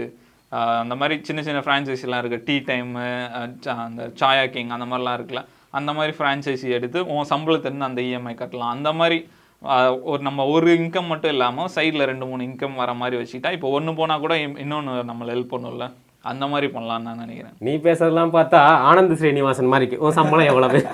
அந்த 0.82 0.96
மாதிரி 1.02 1.16
சின்ன 1.28 1.44
சின்ன 1.48 1.62
ஃப்ரான்ச்சைசிலாம் 1.66 2.22
இருக்குது 2.24 2.46
டீ 2.48 2.56
டைமு 2.70 3.04
அந்த 3.86 4.04
சாயா 4.22 4.44
கிங் 4.56 4.74
அந்த 4.78 4.88
மாதிரிலாம் 4.92 5.18
இருக்குல்ல 5.20 5.44
அந்த 5.80 5.94
மாதிரி 6.00 6.14
ஃப்ரான்ச்சைசி 6.18 6.68
எடுத்து 6.78 7.00
உன் 7.14 7.30
சம்பளத்திலிருந்து 7.34 7.90
அந்த 7.90 8.02
இஎம்ஐ 8.10 8.36
கட்டலாம். 8.42 8.74
அந்த 8.78 8.90
மாதிரி 9.00 9.20
ஒரு 10.04 10.24
நம்ம 10.24 10.46
ஒரு 10.46 10.74
இன்கம் 10.74 11.08
மட்டும் 11.08 11.32
இல்லாமல் 11.32 11.70
சைடில் 11.76 12.04
ரெண்டு 12.04 12.26
மூணு 12.26 12.44
இன்கம் 12.44 12.76
வர 12.76 12.94
மாதிரி 12.94 13.22
வச்சுக்கிட்டா 13.22 13.52
இப்போ 13.52 13.70
ஒன்று 13.70 13.96
போனால் 13.96 14.20
கூட 14.20 14.36
இன்- 14.36 14.60
இன்னொன்று 14.60 14.92
நம்மளை 14.92 15.38
ஹெல்ப் 15.38 15.54
பண்ணும்ல. 15.54 15.92
அந்த 16.22 16.48
மாதிரி 16.48 16.74
பண்ணலாம்னு 16.74 17.02
நான் 17.02 17.18
நினைக்கிறேன். 17.18 17.54
நீ 17.58 17.76
பேசுறதெல்லாம் 17.76 18.36
பார்த்தா 18.36 18.60
ஆனந்த் 18.90 19.14
ஸ்ரீனிவாசன் 19.14 19.66
மாதிரி 19.66 19.88
இருக்கு. 19.88 20.06
உன் 20.06 20.12
சம்பளம் 20.12 20.46
எவ்வளவு? 20.46 20.88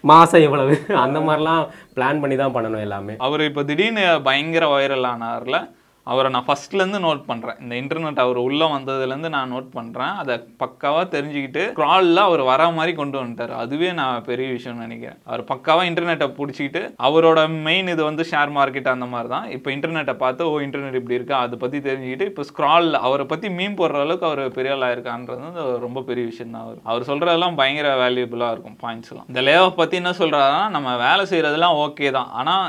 மாசம் 0.00 0.40
எவ்வளவு? 0.40 0.84
அந்த 0.96 1.18
மாதிரிலாம் 1.20 1.68
பிளான் 1.96 2.20
பண்ணி 2.20 2.36
தான் 2.36 2.54
பண்ணணும் 2.54 2.80
எல்லாமே. 2.80 3.14
அவர் 3.18 3.40
இப்போ 3.40 3.62
திடீர்னு 3.64 4.20
பயங்கர 4.22 4.66
வைரல் 4.76 5.06
ஆனார்ல 5.06 5.70
அவரை 6.12 6.28
நான் 6.34 6.46
ஃபர்ஸ்ட்லேருந்து 6.48 7.00
நோட் 7.06 7.22
பண்ணுறேன் 7.30 7.58
இந்த 7.64 7.74
இன்டர்நெட் 7.82 8.22
அவர் 8.24 8.38
உள்ளே 8.46 8.66
வந்ததுலேருந்து 8.74 9.30
நான் 9.36 9.52
நோட் 9.54 9.68
பண்ணுறேன் 9.78 10.14
அதை 10.22 10.34
பக்காவாக 10.62 11.04
தெரிஞ்சுக்கிட்டு 11.14 11.64
க்ராலில் 11.78 12.22
அவர் 12.26 12.42
வர 12.50 12.70
மாதிரி 12.78 12.94
கொண்டு 13.00 13.16
வந்துட்டார். 13.22 13.54
அதுவே 13.62 13.90
நான் 14.00 14.24
பெரிய 14.30 14.48
விஷயம்னு 14.56 14.84
நினைக்கிறேன். 14.86 15.18
அவர் 15.30 15.42
பக்காவாக 15.52 15.88
இன்டர்நெட்டை 15.90 16.28
பிடிச்சிக்கிட்டு 16.38 16.82
அவரோட 17.08 17.40
மெயின் 17.66 17.90
இது 17.94 18.02
வந்து 18.10 18.24
ஷேர் 18.32 18.52
மார்க்கெட் 18.58 18.92
அந்த 18.94 19.08
மாதிரி 19.14 19.30
தான் 19.34 19.46
இப்போ 19.56 19.68
இன்டர்நெட்டை 19.76 20.16
பார்த்து 20.24 20.48
ஓ 20.52 20.54
இன்டர்நெட் 20.66 20.98
இப்படி 21.00 21.18
இருக்கா? 21.18 21.38
அதை 21.46 21.58
பற்றி 21.64 21.80
தெரிஞ்சுக்கிட்டு 21.88 22.28
இப்போ 22.30 22.44
ஸ்க்ராலில் 22.50 23.02
அவரை 23.08 23.26
பற்றி 23.32 23.50
மீன் 23.58 23.78
போடுற 23.80 24.00
அளவுக்கு 24.06 24.28
அவர் 24.30 24.42
பெரிய 24.58 24.76
ஆளாக 24.76 24.94
இருக்கான்றது 24.96 25.42
வந்து 25.48 25.64
ரொம்ப 25.86 26.02
பெரிய 26.10 26.24
விஷயம் 26.30 26.54
தான் 26.56 26.64
அவர். 26.66 26.80
அவர் 26.90 27.08
சொல்கிறதெல்லாம் 27.10 27.58
பயங்கர 27.60 27.94
வேல்யூபிளாக 28.04 28.54
இருக்கும் 28.54 28.80
பாயிண்ட்ஸ்லாம் 28.84 29.28
இந்த 29.30 29.42
லே 29.48 29.54
ஆஃப் 29.66 29.78
பற்றி 29.82 29.96
என்ன 30.02 30.14
சொல்கிறாருன்னா 30.22 30.64
நம்ம 30.78 30.96
வேலை 31.06 31.24
செய்கிறதுலாம் 31.32 31.78
ஓகே 31.84 32.10
தான். 32.18 32.32
ஆனால் 32.40 32.64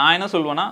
நான் 0.00 0.14
என்ன 0.18 0.28
சொல்லுவேன்னா 0.34 0.68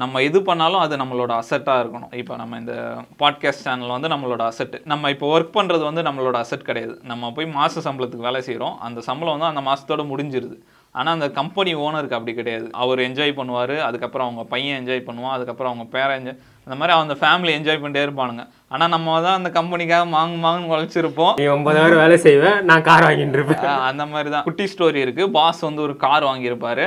நம்ம 0.00 0.22
இது 0.28 0.38
பண்ணாலும் 0.48 0.82
அது 0.84 0.94
நம்மளோட 1.02 1.32
அசட்டாக 1.40 1.82
இருக்கணும். 1.82 2.12
இப்போ 2.20 2.34
நம்ம 2.40 2.58
இந்த 2.62 2.74
பாட்காஸ்ட் 3.22 3.64
சேனல் 3.66 3.94
வந்து 3.94 4.08
நம்மளோட 4.14 4.42
அசெட்டு 4.50 4.78
நம்ம 4.92 5.10
இப்போ 5.14 5.26
ஒர்க் 5.34 5.56
பண்ணுறது 5.58 5.84
வந்து 5.90 6.02
நம்மளோட 6.08 6.36
அசட் 6.42 6.68
கிடையாது. 6.68 6.94
நம்ம 7.12 7.30
போய் 7.36 7.46
மாத 7.58 7.80
சம்பளத்துக்கு 7.86 8.28
வேலை 8.28 8.40
செய்கிறோம் 8.48 8.76
அந்த 8.88 9.00
சம்பளம் 9.08 9.38
வந்து 9.38 9.50
அந்த 9.52 9.62
மாதத்தோட 9.68 10.04
முடிஞ்சிருது. 10.12 10.58
ஆனால் 10.94 11.14
அந்த 11.14 11.28
கம்பெனி 11.38 11.72
ஓனருக்கு 11.86 12.16
அப்படி 12.18 12.34
கிடையாது. 12.34 12.68
அவர் 12.82 12.98
என்ஜாய் 12.98 13.38
பண்ணுவார். 13.40 13.74
அதுக்கப்புறம் 13.88 14.26
அவங்க 14.26 14.44
பையன் 14.54 14.78
என்ஜாய் 14.80 15.06
பண்ணுவான். 15.08 15.34
அதுக்கப்புறம் 15.36 15.72
அவங்க 15.72 15.86
பேரை 15.96 16.12
என்ஜாய் 16.20 16.38
அந்த 16.68 16.76
மாதிரி 16.78 16.94
அந்த 17.02 17.14
ஃபேமிலி 17.20 17.50
என்ஜாய் 17.58 17.78
பண்ணிட்டே 17.82 18.00
இருப்பானுங்க. 18.06 18.42
ஆனால் 18.74 18.90
நம்ம 18.94 19.12
தான் 19.26 19.36
அந்த 19.38 19.50
கம்பெனிக்காக 19.54 20.04
மாங்கு 20.14 20.38
மாங்குன்னு 20.42 20.72
உழைச்சிருப்போம். 20.72 21.32
நீ 21.40 21.44
ஒன்பது 21.54 21.78
பேர் 21.82 21.96
வேலை 22.00 22.16
செய்வேன் 22.24 22.58
நான் 22.70 22.84
கார் 22.88 23.06
வாங்கிட்டு 23.06 23.38
இருப்பேன். 23.38 23.62
அந்த 23.90 24.06
மாதிரி 24.12 24.28
தான் 24.34 24.44
குட்டி 24.48 24.64
ஸ்டோரி 24.72 25.00
இருக்கு. 25.04 25.24
பாஸ் 25.36 25.60
வந்து 25.68 25.82
ஒரு 25.86 25.94
கார் 26.04 26.28
வாங்கியிருப்பாரு. 26.30 26.86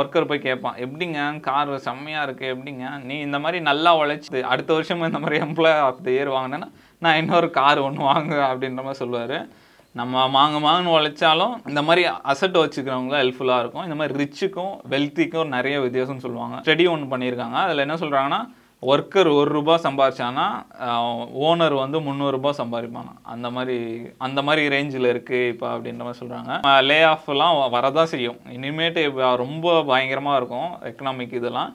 ஒர்க்கர் 0.00 0.28
போய் 0.30 0.44
கேட்பான் 0.46 0.78
எப்படிங்க? 0.86 1.20
கார் 1.48 1.72
செம்மையா 1.88 2.22
இருக்கு. 2.26 2.46
எப்படிங்க? 2.54 2.84
நீ 3.10 3.16
இந்த 3.26 3.40
மாதிரி 3.44 3.60
நல்லா 3.70 3.92
உழைச்சி 4.02 4.42
அடுத்த 4.54 4.72
வருஷம் 4.76 5.06
இந்த 5.10 5.22
மாதிரி 5.24 5.38
எம்ப்ளாய் 5.46 5.84
ஆஃப் 5.86 6.04
த 6.08 6.10
இயர் 6.16 6.36
வாங்கினேன்னா 6.36 6.68
நான் 7.04 7.18
இன்னொரு 7.22 7.48
கார் 7.60 7.86
ஒன்று 7.86 8.02
வாங்கு 8.10 8.38
அப்படின்ற 8.50 8.82
மாதிரி 8.86 9.02
சொல்லுவார். 9.04 9.38
நம்ம 10.00 10.22
மாங்க 10.36 10.56
மாங்கன்னு 10.66 10.94
உழைச்சாலும் 10.94 11.52
இந்த 11.70 11.82
மாதிரி 11.88 12.02
அசட் 12.32 12.56
வச்சுக்கிறவங்க 12.62 13.14
ஹெல்ப்ஃபுல்லாக 13.22 13.62
இருக்கும். 13.62 13.84
இந்த 13.88 13.96
மாதிரி 13.98 14.14
ரிச்சுக்கும் 14.22 14.72
வெல்த்திக்கும் 14.92 15.52
நிறைய 15.56 15.76
வித்தியாசம் 15.84 16.22
சொல்லுவாங்க. 16.24 16.56
ஸ்டடி 16.66 16.86
ஒன்று 16.94 17.10
பண்ணியிருக்காங்க. 17.12 17.58
அதில் 17.66 17.84
என்ன 17.84 17.96
சொல்கிறாங்கன்னா 18.02 18.40
ஒர்க்கர் 18.82 19.28
ஒரு 19.36 19.50
ரூபா 19.56 19.74
சம்பாரிச்சானா 19.84 20.44
ஓனர் 21.48 21.74
வந்து 21.82 21.98
முந்நூறுரூபா 22.06 22.50
சம்பாதிப்பானா 22.58 23.12
அந்த 23.34 23.46
மாதிரி 23.50 23.76
அந்த 24.26 24.40
மாதிரி 24.42 24.62
ரேஞ்சில் 24.74 25.10
இருக்குது 25.12 25.48
இப்போ 25.52 25.66
அப்படின்ற 25.74 26.02
மாதிரி 26.06 26.20
சொல்கிறாங்க 26.22 26.82
லே 26.88 26.98
ஆஃப்லாம் 27.12 27.56
வரதான் 27.76 28.10
செய்யும். 28.12 28.38
இனிமேட்டு 28.56 29.02
ரொம்ப 29.44 29.82
பயங்கரமாக 29.90 30.38
இருக்கும் 30.40 30.70
எக்கனாமிக் 30.90 31.38
இதெல்லாம். 31.40 31.72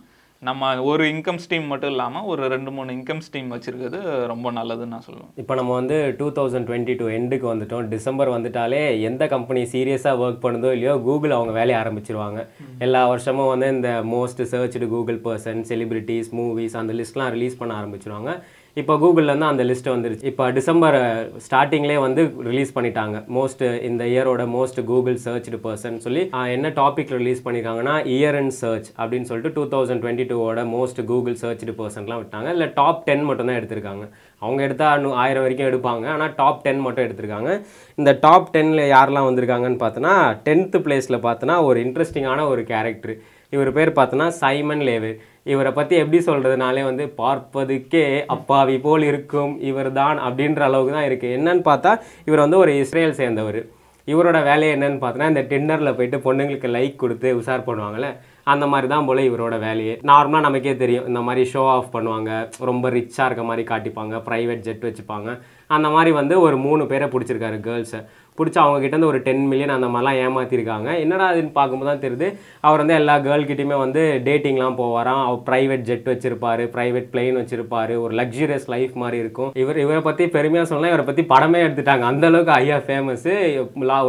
நம்ம 0.47 0.69
ஒரு 0.89 1.03
இன்கம் 1.13 1.39
ஸ்ட்ரீம் 1.41 1.67
மட்டும் 1.71 1.91
இல்லாமல் 1.93 2.27
ஒரு 2.31 2.43
ரெண்டு 2.53 2.69
மூணு 2.75 2.93
இன்கம் 2.95 3.19
ஸ்ட்ரீம் 3.25 3.49
வச்சுருக்கிறது 3.53 3.99
ரொம்ப 4.31 4.51
நல்லதுன்னு 4.55 4.93
நான் 4.93 5.05
சொல்லுவேன். 5.07 5.33
இப்போ 5.41 5.53
நம்ம 5.59 5.71
வந்து 5.79 5.97
டூ 6.19 6.27
தௌசண்ட் 6.37 6.67
டுவெண்ட்டி 6.69 6.93
டூ 7.01 7.07
எண்டுக்கு 7.17 7.47
வந்துட்டோம். 7.51 7.89
டிசம்பர் 7.91 8.31
வந்துட்டாலே 8.35 8.79
எந்த 9.09 9.25
கம்பெனி 9.33 9.61
சீரியஸாக 9.73 10.23
ஒர்க் 10.23 10.41
பண்ணுதோ 10.45 10.71
இல்லையோ 10.77 10.95
கூகுள் 11.07 11.37
அவங்க 11.37 11.53
வேலையை 11.59 11.77
ஆரம்பிச்சிருவாங்க. 11.81 12.39
எல்லா 12.87 13.03
வருஷமும் 13.11 13.51
வந்து 13.53 13.69
இந்த 13.75 13.91
most 14.13 14.41
searched 14.53 14.89
Google 14.95 15.21
person 15.27 15.61
celebrities 15.71 16.31
movies 16.39 16.79
அந்த 16.81 16.95
லிஸ்ட்லாம் 17.01 17.33
ரிலீஸ் 17.37 17.59
பண்ண 17.61 17.75
ஆரம்பிச்சிருவாங்க. 17.81 18.33
இப்போ 18.73 18.95
கூகுளில் 18.95 19.39
அந்த 19.39 19.63
லிஸ்ட்டு 19.63 19.87
வந்துருச்சு. 19.87 20.23
இப்போ 20.23 20.49
டிசம்பர் 20.49 21.29
ஸ்டார்டிங்லேயே 21.49 21.99
வந்து 21.99 22.33
ரிலீஸ் 22.39 22.77
பண்ணிட்டாங்க. 22.77 23.23
மோஸ்ட் 23.35 23.81
இந்த 23.81 24.05
இயரோட 24.05 24.47
மோஸ்ட் 24.47 24.83
கூகுள் 24.83 25.15
சர்ச்டு 25.15 25.59
பர்சன் 25.63 25.97
சொல்லி 25.97 26.29
என்ன 26.31 26.69
டாபிக் 26.69 27.09
ரிலீஸ் 27.09 27.47
பண்ணியிருக்காங்கன்னா 27.47 28.03
இயர் 28.03 28.37
அண்ட் 28.37 28.49
சர்ச் 28.49 28.91
அப்படின்னு 28.97 29.21
சொல்லிட்டு 29.21 29.67
டூ 29.67 29.77
தௌசண்ட் 29.77 29.87
டுவெண்ட்டி 29.87 30.25
டூவோட 30.25 30.61
மோஸ்ட் 30.61 31.03
கூகுள் 31.05 31.33
சர்ச்டு 31.33 31.71
பர்சன்லாம் 31.71 32.23
விட்டாங்க. 32.23 32.49
இல்லை 32.49 32.73
டாப் 32.73 33.05
டென் 33.05 33.21
மட்டும் 33.21 33.47
தான் 33.47 33.55
எடுத்திருக்காங்க. 33.55 34.09
அவங்க 34.37 34.63
எடுத்தால் 34.63 35.05
நூ- 35.05 35.11
ஆயிரம் 35.11 35.41
வரைக்கும் 35.41 35.67
எடுப்பாங்க. 35.67 36.07
ஆனால் 36.07 36.35
டாப் 36.35 36.63
டென் 36.63 36.79
மட்டும் 36.79 37.05
எடுத்திருக்காங்க. 37.05 37.61
இந்த 37.95 38.17
டாப் 38.21 38.49
டென்னில் 38.51 38.91
யாரெல்லாம் 38.91 39.29
வந்திருக்காங்கன்னு 39.29 39.81
பார்த்தோன்னா 39.81 40.37
டென்த்து 40.45 40.79
பிளேஸில் 40.79 41.23
பார்த்தோன்னா 41.23 41.63
ஒரு 41.63 41.79
இன்ட்ரெஸ்டிங்கான 41.79 42.47
ஒரு 42.47 42.63
கேரக்டர் 42.63 43.17
இவர் 43.49 43.71
பேர் 43.71 43.91
பார்த்தோன்னா 43.91 44.27
சைமன் 44.27 44.81
லேவு 44.81 45.21
இவரை 45.45 45.71
பற்றி 45.77 45.95
எப்படி 46.03 46.19
சொல்கிறதுனாலே 46.25 46.81
வந்து 46.87 47.05
பார்ப்பதுக்கே 47.21 48.03
அப்பாவி 48.35 48.75
போல் 48.85 49.03
இருக்கும் 49.11 49.53
இவர்தான் 49.69 50.17
அப்படின்ற 50.27 50.63
அளவுக்கு 50.69 50.95
தான் 50.97 51.07
இருக்குது 51.09 51.35
என்னன்னு 51.37 51.63
பார்த்தா 51.69 51.93
இவர் 52.29 52.43
வந்து 52.45 52.61
ஒரு 52.63 52.73
இஸ்ரேல் 52.81 53.19
சேர்ந்தவர். 53.21 53.61
இவரோட 54.07 54.37
வேலை 54.49 54.67
என்னன்னு 54.75 54.99
பார்த்தோன்னா 55.01 55.31
இந்த 55.31 55.43
டின்னரில் 55.49 55.95
போயிட்டு 55.97 56.17
பொண்ணுங்களுக்கு 56.25 56.69
லைக் 56.75 57.01
கொடுத்து 57.01 57.29
உஷார் 57.39 57.67
பண்ணுவாங்கல்ல 57.67 58.09
அந்த 58.51 58.65
மாதிரி 58.71 58.87
தான் 58.93 59.07
போல் 59.07 59.19
இவரோட 59.27 59.55
வேலையே. 59.65 59.95
நார்மலாக 60.09 60.45
நமக்கே 60.45 60.73
தெரியும் 60.83 61.07
இந்த 61.09 61.19
மாதிரி 61.27 61.41
ஷோ 61.51 61.63
ஆஃப் 61.73 61.91
பண்ணுவாங்க 61.95 62.29
ரொம்ப 62.69 62.89
ரிச்சாக 62.95 63.27
இருக்க 63.29 63.43
மாதிரி 63.49 63.63
காட்டிப்பாங்க 63.71 64.15
ப்ரைவேட் 64.27 64.65
ஜெட் 64.67 64.87
வச்சுப்பாங்க. 64.87 65.29
அந்த 65.75 65.87
மாதிரி 65.95 66.11
வந்து 66.19 66.35
ஒரு 66.45 66.57
மூணு 66.65 66.85
பேரை 66.91 67.07
பிடிச்சிருக்காரு 67.13 67.59
கேர்ள்ஸை 67.67 67.99
பிடிச்சி 68.37 68.59
அவங்கக்கிட்ட 68.61 69.07
ஒரு 69.11 69.19
டென் 69.25 69.41
மில்லியன் 69.49 69.73
அந்த 69.75 69.87
மாதிரிலாம் 69.93 70.19
ஏமாற்றிருக்காங்க 70.25 70.89
என்னடா 71.03 71.25
அதுன்னு 71.31 71.51
பார்க்கும்போது 71.57 71.89
தான் 71.89 72.03
தெரியுது. 72.03 72.27
அவர் 72.67 72.81
வந்து 72.81 72.95
எல்லா 72.99 73.15
கேர்ள்கிட்டையுமே 73.27 73.77
வந்து 73.83 74.01
டேட்டிங்லாம் 74.27 74.77
போவாராம். 74.81 75.21
அவர் 75.27 75.41
ப்ரைவேட் 75.49 75.85
ஜெட் 75.89 76.07
வச்சிருப்பாரு 76.11 76.65
ப்ரைவேட் 76.75 77.09
பிளெயின் 77.13 77.39
வச்சிருப்பாரு. 77.41 77.95
ஒரு 78.03 78.15
லக்ஸுரியஸ் 78.21 78.67
லைஃப் 78.75 78.95
மாதிரி 79.03 79.19
இருக்கும். 79.23 79.51
இவர் 79.63 79.81
இவரை 79.85 80.01
பற்றி 80.07 80.27
பெருமையாக 80.37 80.69
சொல்லலாம் 80.69 80.93
இவரை 80.93 81.07
பற்றி 81.09 81.25
படமே 81.33 81.61
எடுத்துட்டாங்க. 81.65 82.05
அந்த 82.11 82.25
அளவுக்கு 82.31 82.55
ஐயா 82.59 82.79
ஃபேமஸு 82.87 83.33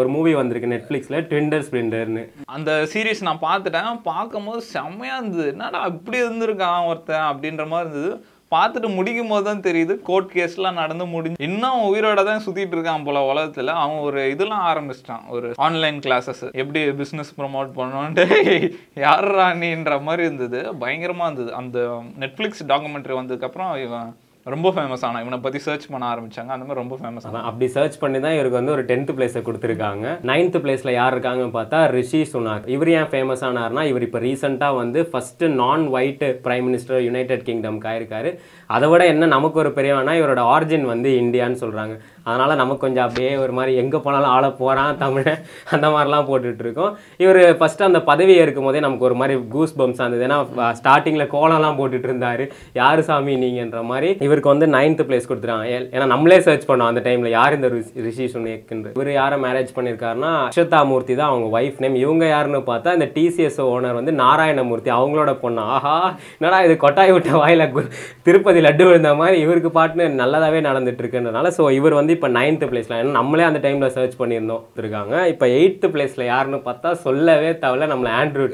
ஒரு 0.01 0.11
மூவி 0.17 0.35
வந்திருக்கு 0.41 0.73
நெட்ஃப்ளிக்ஸில் 0.75 1.21
ட்விண்டர் 1.33 1.67
ஸ்பிளிண்டர்னு 1.69 2.25
அந்த 2.57 2.71
சீரீஸ் 2.93 3.27
நான் 3.31 3.45
பார்த்துட்டேன். 3.49 3.91
பார்க்கும்போது 4.11 4.63
செம்மையாக 4.75 5.21
இருந்தது. 5.21 5.49
என்னடா 5.55 5.81
இப்படி 5.95 6.19
இருந்திருக்கான் 6.27 6.87
ஒருத்தன் 6.91 7.29
அப்படின்ற 7.31 7.67
மாதிரி 7.73 7.89
இருந்தது. 7.89 8.13
பார்த்துட்டு 8.55 8.89
முடிக்கும் 8.97 9.33
போது 9.33 9.45
தான் 9.49 9.65
தெரியுது 9.67 9.95
கோர்ட் 10.09 10.31
கேஸ்லாம் 10.35 10.81
நடந்து 10.83 11.05
முடிஞ்சு 11.15 11.45
இன்னும் 11.49 11.87
உயிரோட 11.91 12.23
தான் 12.31 12.45
சுற்றிட்டு 12.47 12.77
இருக்கான் 12.77 13.07
போல 13.07 13.23
உலகத்தில். 13.31 13.73
அவன் 13.83 14.03
ஒரு 14.09 14.21
இதெல்லாம் 14.35 14.65
ஆரம்பிச்சிட்டான் 14.71 15.25
ஒரு 15.37 15.49
ஆன்லைன் 15.67 16.01
கிளாஸஸ் 16.07 16.45
எப்படி 16.63 16.83
பிஸ்னஸ் 17.03 17.33
ப்ரொமோட் 17.41 17.71
பண்ணோன்ட்டு 17.79 18.27
யார் 19.07 19.29
ராணின்ற 19.39 19.95
மாதிரி 20.09 20.23
இருந்தது 20.29 20.61
பயங்கரமாக 20.83 21.29
இருந்தது. 21.29 21.53
அந்த 21.61 21.79
நெட்ஃப்ளிக்ஸ் 22.25 22.63
டாக்குமெண்ட்ரி 22.73 23.17
வந்ததுக்கப்புறம் 23.21 23.73
இவன் 23.87 24.11
ரொம்ப 24.45 24.69
ஃபேமஸ் 24.75 25.03
ஆனா 25.07 25.19
இவனை 25.23 25.37
பத்தி 25.43 25.59
சர்ச் 25.65 25.85
பண்ண 25.91 26.05
ஆரம்பிச்சாங்க. 26.13 26.51
அந்த 26.55 26.65
மாதிரி 26.69 26.79
ரொம்ப 26.81 26.95
ஃபேமஸ் 27.01 27.27
அதான் 27.29 27.45
அப்படி 27.49 27.67
சர்ச் 27.75 27.99
பண்ணி 27.99 28.19
தான் 28.21 28.33
இவருக்கு 28.37 28.59
வந்து 28.59 28.73
ஒரு 28.73 28.85
டென்த் 28.89 29.13
பிளேஸை 29.19 29.41
கொடுத்துருக்காங்க. 29.49 30.07
நைன்த் 30.31 30.59
பிளேஸில் 30.65 30.91
யார் 30.93 31.15
இருக்காங்கன்னு 31.15 31.55
பார்த்தா 31.59 31.81
ரிஷி 31.97 32.23
சுனாக். 32.33 32.67
இவர் 32.75 32.91
ஏன் 32.91 33.09
ஃபேமஸ் 33.13 33.45
ஆனார்னா 33.49 33.83
இவர் 33.91 34.07
இப்போ 34.07 34.21
ரீசெண்டாக 34.27 34.77
வந்து 34.77 35.03
first 35.11 35.45
non 35.61 35.85
white 35.97 36.25
prime 36.47 36.67
minister 36.69 37.01
united 37.09 37.47
கிங்டம்க்கு 37.49 37.89
ஆயிருக்காரு. 37.93 38.33
அதை 38.67 38.89
விட 38.89 39.07
என்ன 39.13 39.27
நமக்கு 39.37 39.59
ஒரு 39.59 39.73
பெரியவனா 39.79 40.15
இவரோட 40.23 40.43
ஆரிஜின் 40.57 40.89
வந்து 40.93 41.11
இந்தியான்னு 41.23 41.61
சொல்கிறாங்க 41.63 41.95
அதனால் 42.25 42.57
நமக்கு 42.57 42.81
கொஞ்சம் 42.81 43.05
அப்படியே 43.05 43.37
ஒரு 43.37 43.53
மாதிரி 43.53 43.77
எங்கே 43.77 43.97
போனாலும் 43.99 44.29
ஆள 44.29 44.51
போகிறான் 44.53 44.99
தமிழன் 44.99 45.41
அந்த 45.71 45.87
மாதிரிலாம் 45.89 46.27
போட்டுட்ருக்கோம். 46.29 46.93
இவர் 47.17 47.41
ஃபஸ்ட்டு 47.59 47.83
அந்த 47.83 48.03
பதவி 48.03 48.35
ஏற்கும் 48.35 48.65
போதே 48.65 48.81
நமக்கு 48.81 49.05
ஒரு 49.05 49.15
மாதிரி 49.15 49.41
கூஸ் 49.49 49.79
பம்ஸ் 49.79 50.03
ஆனது 50.03 50.27
ஏன்னா 50.27 50.39
ஸ்டார்டிங்கில் 50.79 51.27
கோலம்லாம் 51.29 51.79
போட்டுட்டு 51.79 52.03
இருந்தார் 52.03 52.45
யார் 52.75 53.03
சாமி 53.03 53.35
நீங்கன்ற 53.37 53.83
மாதிரி? 53.83 54.09
இவருக்கு 54.21 54.49
வந்து 54.49 54.67
நைன்த்து 54.69 55.07
பிளேஸ் 55.07 55.29
கொடுத்துருக்காங்க 55.29 55.67
ஏன்னா 55.93 56.07
நம்மளே 56.07 56.41
சர்ச் 56.41 56.69
பண்ணோம் 56.69 56.91
அந்த 56.91 57.01
டைமில் 57.01 57.29
யார் 57.31 57.55
இந்த 57.55 57.69
ரிஷி- 57.69 58.03
ரிஷி 58.03 58.27
சுனேக்குன்ற. 58.27 58.89
இவர் 58.95 59.13
யாரை 59.13 59.39
மேரேஜ் 59.43 59.75
பண்ணியிருக்காருன்னா 59.77 60.33
அக்ஷதா 60.45 60.81
மூர்த்தி 60.85 61.15
தான் 61.15 61.29
அவங்க 61.29 61.49
ஒய்ஃப் 61.55 61.79
நேம் 61.79 61.95
இவங்க 61.97 62.27
யாருன்னு 62.27 62.63
பார்த்தா 62.67 62.93
இந்த 62.93 63.09
டிசிஎஸ் 63.15 63.61
ஓனர் 63.69 63.95
வந்து 63.95 64.13
நாராயணமூர்த்தி 64.15 64.91
அவங்களோட 64.93 65.35
பொண்ணு. 65.37 65.63
ஆஹா 65.75 65.97
என்னடா 66.39 66.61
இது 66.63 66.77
கொட்டாய் 66.79 67.13
விட்ட 67.13 67.31
வாயில 67.39 67.67
கு- 67.73 67.89
திருப்பதி 68.23 68.61
லட்டு 68.61 68.85
விழுந்த 68.85 69.15
மாதிரி 69.15 69.39
இவருக்கு 69.41 69.73
பாட்டுன்னு 69.75 70.09
நல்லதாகவே 70.23 70.61
நடந்துட்டு 70.63 71.03
இருக்குன்றனால 71.03 71.51
ஸோ 71.57 71.71
இவர் 71.73 71.95
வந்து 71.95 72.12
இப்போ 72.15 72.29
நைன்த்து 72.39 72.69
பிளேஸ்ல 72.71 72.99
ஏன்னா 73.01 73.19
நம்மளே 73.19 73.45
அந்த 73.49 73.61
டைம்ல 73.67 73.89
சர்ச் 73.97 74.17
பண்ணியிருந்தோம் 74.23 74.65
இருக்காங்க. 74.81 75.15
இப்போ 75.33 75.47
எயித்து 75.59 75.89
பிளேஸ்ல 75.95 76.25
யாருன்னு 76.33 76.61
பார்த்தா 76.69 76.93
சொல்லவே 77.07 77.53
தேவையில்ல 77.63 77.93
நம்மள 77.93 78.11
Andrew 78.23 78.47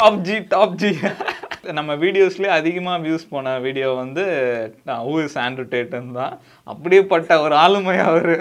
top 0.00 0.20
G 0.28 0.36
top 0.54 0.76
G 0.82 0.90
நம்ம 1.78 1.94
வீடியோஸ்லேயே 2.04 2.52
அதிகமாக 2.58 3.02
வியூஸ் 3.06 3.30
போன 3.32 3.52
வீடியோ 3.66 3.88
வந்து 4.02 4.22
ஹூ 5.08 5.14
இஸ் 5.26 5.36
ஆண்ட்ரூ 5.44 5.64
டேட்டன் 5.74 6.08
தான். 6.20 6.34
அப்படியேப்பட்ட 6.72 7.40
ஒரு 7.46 7.54
ஆளுமை 7.64 7.96
அவர். 8.10 8.34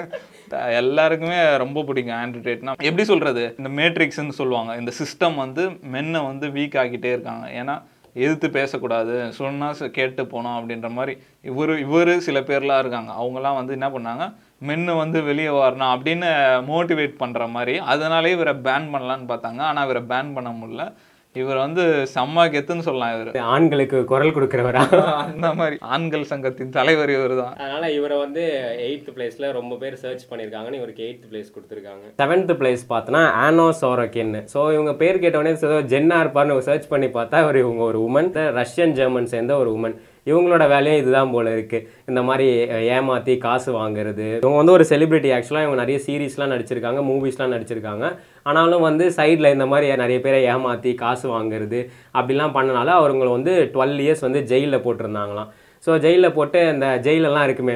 எல்லாருக்குமே 0.79 1.37
ரொம்ப 1.63 1.83
பிடிக்கும் 1.89 2.17
ஆண்ட்ரூ 2.21 2.41
டேட்னா 2.47 2.73
எப்படி 2.89 3.03
சொல்றது? 3.11 3.43
இந்த 3.59 3.69
மேட்ரிக்ஸ்னு 3.79 4.37
சொல்லுவாங்க. 4.39 4.71
இந்த 4.81 4.91
சிஸ்டம் 5.01 5.37
வந்து 5.43 5.63
மென்னை 5.93 6.21
வந்து 6.29 6.47
வீக் 6.57 6.77
ஆக்கிட்டே 6.81 7.11
இருக்காங்க. 7.15 7.45
ஏன்னா 7.61 7.75
எதிர்த்து 8.13 8.49
பேசக்கூடாது 8.49 9.31
சொன்னால் 9.33 9.91
கேட்டு 9.91 10.23
போனோம் 10.23 10.57
அப்படின்ற 10.59 10.89
மாதிரி 10.91 11.17
இவர் 11.41 11.79
இவர் 11.79 12.19
சில 12.19 12.39
பேர்லாம் 12.39 12.79
இருக்காங்க. 12.79 13.11
அவங்கெல்லாம் 13.21 13.59
வந்து 13.59 13.75
என்ன 13.79 13.89
பண்ணாங்க? 13.89 14.25
மென்னு 14.67 14.97
வந்து 14.97 15.23
வெளியே 15.23 15.47
வரணும் 15.47 15.91
அப்படின்னு 15.93 16.29
மோட்டிவேட் 16.71 17.15
பண்ணுற 17.23 17.49
மாதிரி 17.49 17.77
அதனாலே 17.77 18.31
இவரை 18.31 18.53
பேன் 18.53 18.91
பண்ணலான்னு 18.95 19.29
பார்த்தாங்க. 19.31 19.61
ஆனால் 19.69 19.83
இவரை 19.83 20.03
பேன் 20.03 20.33
பண்ண 20.33 20.49
முடியல. 20.49 20.93
இவர் 21.35 21.57
வந்து 21.57 21.83
செம்ம 22.13 22.43
கெத்துன்னு 22.53 22.85
சொல்லலாம் 22.87 23.11
இவர். 23.13 23.29
ஆண்களுக்கு 23.51 23.97
குரல் 24.09 24.33
கொடுக்குறவரா? 24.35 24.81
அந்த 25.25 25.49
மாதிரி. 25.59 25.75
ஆண்கள் 25.91 26.25
சங்கத்தின் 26.31 26.73
தலைவர் 26.77 27.11
இவர் 27.13 27.35
தான் 27.37 27.53
அதனால 27.57 27.91
இவரை 27.91 28.17
வந்து 28.17 28.43
எயித் 28.87 29.11
பிளேஸ்ல 29.15 29.51
ரொம்ப 29.51 29.77
பேர் 29.77 29.95
சர்ச் 30.01 30.25
பண்ணியிருக்காங்கன்னு 30.31 30.81
இவருக்கு 30.81 31.05
எயித் 31.07 31.25
பிளேஸ் 31.29 31.53
கொடுத்துருக்காங்க. 31.55 32.03
செவன்த் 32.19 32.53
பிளேஸ் 32.59 32.83
பார்த்தோன்னா 32.91 33.23
ஆனோ 33.43 33.67
சோரக்கின்னு 33.81 34.41
ஸோ 34.53 34.61
இவங்க 34.75 34.93
பேர் 35.01 35.23
கேட்டவொடனே 35.23 35.55
ஏதோ 35.69 35.79
ஜென்னா 35.93 36.17
இருப்பார்னு 36.23 36.59
சர்ச் 36.69 36.91
பண்ணி 36.91 37.09
பார்த்தா 37.17 37.43
இவர் 37.45 37.63
இவங்க 37.63 37.83
ஒரு 37.91 38.01
உமன் 38.07 38.29
ரஷ்யன் 38.59 38.97
ஜெர்மன் 38.99 39.33
சேர்ந்த 39.35 39.55
ஒரு 39.57 39.71
உமன் 39.77 39.97
இவங்களோட 40.29 40.63
வேலையும் 40.73 40.99
இதுதான் 41.01 41.31
போல 41.35 41.53
இருக்குது 41.55 41.85
இந்த 42.09 42.21
மாதிரி 42.27 42.47
ஏமாற்றி 42.95 43.33
காசு 43.45 43.69
வாங்குறது. 43.79 44.27
இவங்க 44.43 44.57
வந்து 44.61 44.75
ஒரு 44.77 44.85
செலிபிரிட்டி 44.91 45.31
ஆக்சுவலாக 45.37 45.65
இவங்க 45.67 45.79
நிறைய 45.83 45.99
சீரீஸ்லாம் 46.07 46.53
நடிச்சிருக்காங்க 46.53 47.01
மூவிஸ்லாம் 47.09 47.55
நடிச்சிருக்காங்க. 47.55 48.05
ஆனாலும் 48.49 48.85
வந்து 48.89 49.07
சைடில் 49.17 49.53
இந்த 49.55 49.67
மாதிரி 49.71 49.95
நிறைய 50.03 50.19
பேரை 50.27 50.39
ஏமாற்றி 50.53 50.93
காசு 51.03 51.27
வாங்குறது 51.35 51.81
அப்படிலாம் 52.19 52.55
பண்ணனால 52.59 52.95
அவங்களை 53.01 53.31
வந்து 53.37 53.55
டுவெல் 53.75 53.99
இயர்ஸ் 54.05 54.25
வந்து 54.27 54.41
ஜெயிலில் 54.53 54.83
போட்டிருந்தாங்களாம். 54.85 55.51
ஸோ 55.85 55.91
ஜெயிலில் 56.01 56.35
போட்டு 56.35 56.59
இந்த 56.71 56.87
ஜெயிலெல்லாம் 57.05 57.45
இருக்குமே 57.47 57.75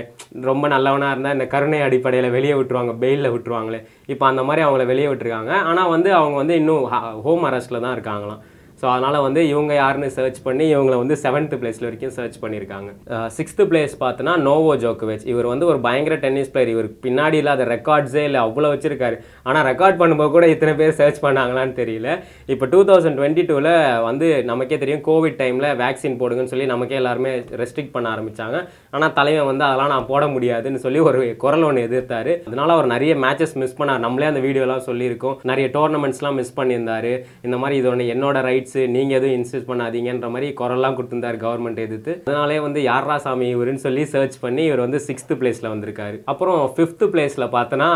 ரொம்ப 0.50 0.66
நல்லவனாக 0.74 1.14
இருந்தால் 1.14 1.36
இந்த 1.38 1.46
கருணை 1.54 1.80
அடிப்படையில் 1.86 2.36
வெளியே 2.36 2.56
விட்டுருவாங்க 2.58 2.94
பெயிலில் 3.04 3.34
விட்டுருவாங்களே. 3.36 3.80
இப்போ 4.14 4.26
அந்த 4.32 4.42
மாதிரி 4.48 4.64
அவங்கள 4.66 4.84
வெளியே 4.92 5.08
விட்டுருக்காங்க. 5.12 5.54
ஆனால் 5.70 5.94
வந்து 5.94 6.12
அவங்க 6.20 6.38
வந்து 6.42 6.58
இன்னும் 6.62 6.84
ஹோம் 7.26 7.48
அரெஸ்ட்டில் 7.50 7.84
தான் 7.86 7.96
இருக்காங்களாம். 7.98 8.44
ஸோ 8.82 8.86
அதனால் 8.94 9.18
வந்து 9.26 9.42
இவங்க 9.52 9.74
யாருன்னு 9.82 10.10
சர்ச் 10.18 10.40
பண்ணி 10.46 10.66
இவங்களை 10.74 10.98
வந்து 11.02 11.16
செவன்த் 11.24 11.54
பிளேஸில் 11.62 11.88
வரைக்கும் 11.88 12.14
சர்ச் 12.18 12.38
பண்ணியிருக்காங்க. 12.44 12.90
சிக்ஸ்த்து 13.38 13.68
பிளேஸ் 13.72 13.94
பார்த்தோன்னா 14.04 14.34
நோவோ 14.48 14.74
ஜோக்கோவிச் 14.84 15.26
இவர் 15.34 15.48
வந்து 15.52 15.66
ஒரு 15.72 15.80
பயங்கர 15.88 16.18
டென்னிஸ் 16.26 16.52
பிளேயர் 16.54 16.72
இவர் 16.76 16.90
பின்னாடி 17.06 17.38
இல்லாத 17.44 17.68
ரெக்கார்ட்ஸே 17.76 18.24
இல்லை 18.30 18.40
அவ்வளோ 18.48 18.72
வச்சிருக்காரு. 18.74 19.18
ஆனால் 19.50 19.66
ரெக்கார்ட் 19.70 20.00
பண்ணும்போது 20.02 20.34
கூட 20.36 20.48
இத்தனை 20.54 20.74
பேர் 20.82 20.98
சர்ச் 21.02 21.22
பண்ணாங்களான்னு 21.26 21.76
தெரியல. 21.82 22.10
இப்போ 22.56 22.68
டூ 22.74 22.82
தௌசண்ட் 22.90 23.20
டுவெண்ட்டி 23.20 23.46
டூவில் 23.52 23.72
வந்து 24.10 24.28
நமக்கே 24.52 24.80
தெரியும் 24.84 25.04
கோவிட் 25.10 25.40
டைமில் 25.42 25.70
வேக்சின் 25.84 26.20
போடுங்கன்னு 26.22 26.54
சொல்லி 26.54 26.68
நமக்கே 26.74 27.00
எல்லாருமே 27.02 27.34
ரெஸ்ட்ரிக்ட் 27.62 27.94
பண்ண 27.96 28.10
ஆரம்பிச்சாங்க. 28.16 28.58
ஆனால் 28.96 29.16
தலைவன் 29.20 29.50
வந்து 29.52 29.66
அதெல்லாம் 29.70 29.94
நான் 29.96 30.10
போட 30.12 30.24
முடியாதுன்னு 30.36 30.84
சொல்லி 30.86 31.02
ஒரு 31.10 31.22
குரல் 31.46 31.66
ஒன்று 31.70 31.86
எதிர்த்தார். 31.88 32.32
அதனால் 32.48 32.76
அவர் 32.76 32.92
நிறைய 32.96 33.14
மேட்சஸ் 33.26 33.56
மிஸ் 33.64 33.78
பண்ணார். 33.80 34.04
நம்மளே 34.06 34.30
அந்த 34.32 34.44
வீடியோலாம் 34.48 34.86
சொல்லியிருக்கோம். 34.90 35.38
நிறைய 35.52 35.68
டோர்னமெண்ட்ஸ்லாம் 35.78 36.38
மிஸ் 36.42 36.56
பண்ணியிருந்தார். 36.60 37.12
இந்த 37.48 37.56
மாதிரி 37.64 37.80
இது 37.82 37.90
ஒன்று 37.94 38.12
என்னோட 38.16 38.38
ரைட்ஸு 38.66 38.84
நீங்கள் 38.94 39.18
எதுவும் 39.18 39.36
இன்சிஸ்ட் 39.38 39.68
பண்ணாதீங்கன்ற 39.70 40.28
மாதிரி 40.34 40.48
குரல்லாம் 40.60 40.96
கொடுத்துருந்தார் 40.98 41.38
கவர்மெண்ட் 41.44 41.82
எதிர்த்து. 41.86 42.12
அதனாலே 42.28 42.58
வந்து 42.66 42.80
யாரா 42.92 43.16
சாமி 43.26 43.48
இவருன்னு 43.56 43.84
சொல்லி 43.86 44.04
சர்ச் 44.14 44.38
பண்ணி 44.44 44.64
இவர் 44.70 44.84
வந்து 44.86 45.00
சிக்ஸ்த்து 45.08 45.38
பிளேஸில் 45.42 45.72
வந்திருக்காரு. 45.74 46.18
அப்புறம் 46.32 46.62
ஃபிஃப்த்து 46.76 47.08
பிளேஸில் 47.14 47.46
பார்த்தோன்னா 47.56 47.90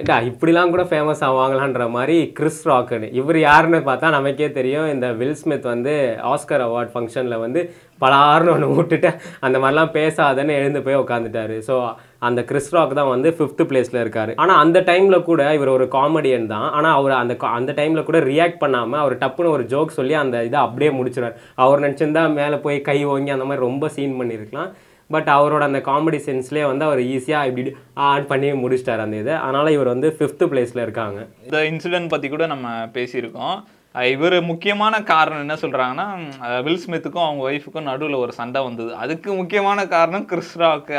ஏண்டா 0.00 0.16
இப்படிலாம் 0.30 0.72
கூட 0.74 0.84
ஃபேமஸ் 0.92 1.22
ஆவாங்களான்ற 1.28 1.86
மாதிரி 1.96 2.16
கிறிஸ் 2.38 2.62
ராக்குன்னு 2.70 3.10
இவர் 3.20 3.40
யாருன்னு 3.48 3.80
பார்த்தா 3.90 4.16
நமக்கே 4.18 4.50
தெரியும் 4.58 4.90
இந்த 4.94 5.08
வில் 5.20 5.38
ஸ்மித் 5.42 5.70
வந்து 5.74 5.94
ஆஸ்கர் 6.32 6.66
அவார்ட் 6.68 6.94
ஃபங்க்ஷனில் 6.94 7.42
வந்து 7.44 7.62
பலாருன்னு 8.02 8.54
ஒன்று 8.56 8.74
விட்டுட்டு 8.78 9.10
அந்த 9.46 9.56
மாதிரிலாம் 9.60 9.94
பேசாதன்னு 9.98 10.58
எழுந்து 10.60 10.80
போய் 10.86 11.02
உட்காந்துட்டாரு 11.04 11.56
ஸோ 11.68 11.76
அந்த 12.28 12.40
கிறிஸ் 12.50 12.72
ராக் 12.76 12.96
தான் 13.00 13.10
வந்து 13.14 13.28
ஃபிஃப்த் 13.36 13.62
பிளேஸில் 13.70 14.00
இருக்கார். 14.04 14.32
ஆனால் 14.42 14.60
அந்த 14.64 14.78
டைமில் 14.90 15.26
கூட 15.28 15.42
இவர் 15.58 15.74
ஒரு 15.76 15.86
காமெடியன் 15.98 16.50
தான். 16.54 16.66
ஆனால் 16.78 16.96
அவர் 17.00 17.14
அந்த 17.22 17.36
அந்த 17.58 17.72
டைமில் 17.78 18.08
கூட 18.08 18.20
ரியாக்ட் 18.32 18.62
பண்ணாமல் 18.64 19.02
அவர் 19.04 19.14
டப்புன்னு 19.22 19.54
ஒரு 19.56 19.66
ஜோக் 19.74 19.96
சொல்லி 20.00 20.16
அந்த 20.24 20.44
இதை 20.48 20.58
அப்படியே 20.66 20.90
முடிச்சிடுவார். 20.98 21.38
அவர் 21.66 21.84
நினச்சிருந்தா 21.86 22.24
மேலே 22.40 22.58
போய் 22.66 22.78
கை 22.90 22.98
ஓங்கி 23.12 23.34
அந்த 23.36 23.48
மாதிரி 23.50 23.66
ரொம்ப 23.68 23.88
சீன் 23.96 24.18
பண்ணியிருக்கலாம் 24.20 24.72
பட் 25.14 25.28
அவரோட 25.34 25.62
அந்த 25.68 25.80
காமெடி 25.88 26.18
சென்ஸ்லேயே 26.28 26.64
வந்து 26.70 26.84
அவர் 26.86 27.00
ஈஸியாக 27.14 27.48
இப்படி 27.48 27.72
ஆட் 28.08 28.24
பண்ணி 28.30 28.48
முடிச்சிட்டார் 28.62 29.02
அந்த 29.04 29.16
இதை. 29.22 29.34
அதனால் 29.44 29.74
இவர் 29.74 29.92
வந்து 29.92 30.08
ஃபிஃப்த்து 30.18 30.48
பிளேஸில் 30.52 30.84
இருக்காங்க. 30.84 31.18
இந்த 31.46 31.58
இன்சிடென்ட் 31.70 32.12
பற்றி 32.14 32.28
கூட 32.32 32.46
நம்ம 32.52 32.68
பேசியிருக்கோம். 32.96 33.56
இவர் 34.12 34.36
முக்கியமான 34.48 34.94
காரணம் 35.10 35.42
என்ன 35.44 35.54
சொல்கிறாங்கன்னா 35.62 36.06
வில் 36.66 36.82
ஸ்மித்துக்கும் 36.84 37.26
அவங்க 37.26 37.42
ஒய்ஃபுக்கும் 37.50 37.88
நடுவில் 37.90 38.22
ஒரு 38.24 38.32
சண்டை 38.38 38.60
வந்தது. 38.66 38.92
அதுக்கு 39.04 39.30
முக்கியமான 39.40 39.86
காரணம் 39.94 40.28
கிறிஸ் 40.32 40.52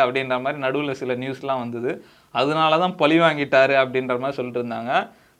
அப்படின்ற 0.04 0.38
மாதிரி 0.46 0.62
நடுவில் 0.66 1.00
சில 1.02 1.16
நியூஸ்லாம் 1.24 1.64
வந்தது. 1.66 1.94
அதனால 2.42 2.80
தான் 2.84 2.98
பழி 3.04 3.20
வாங்கிட்டாரு 3.26 3.76
அப்படின்ற 3.84 4.16
மாதிரி 4.24 4.38
சொல்லிட்டு 4.40 4.62
இருந்தாங்க. 4.62 4.94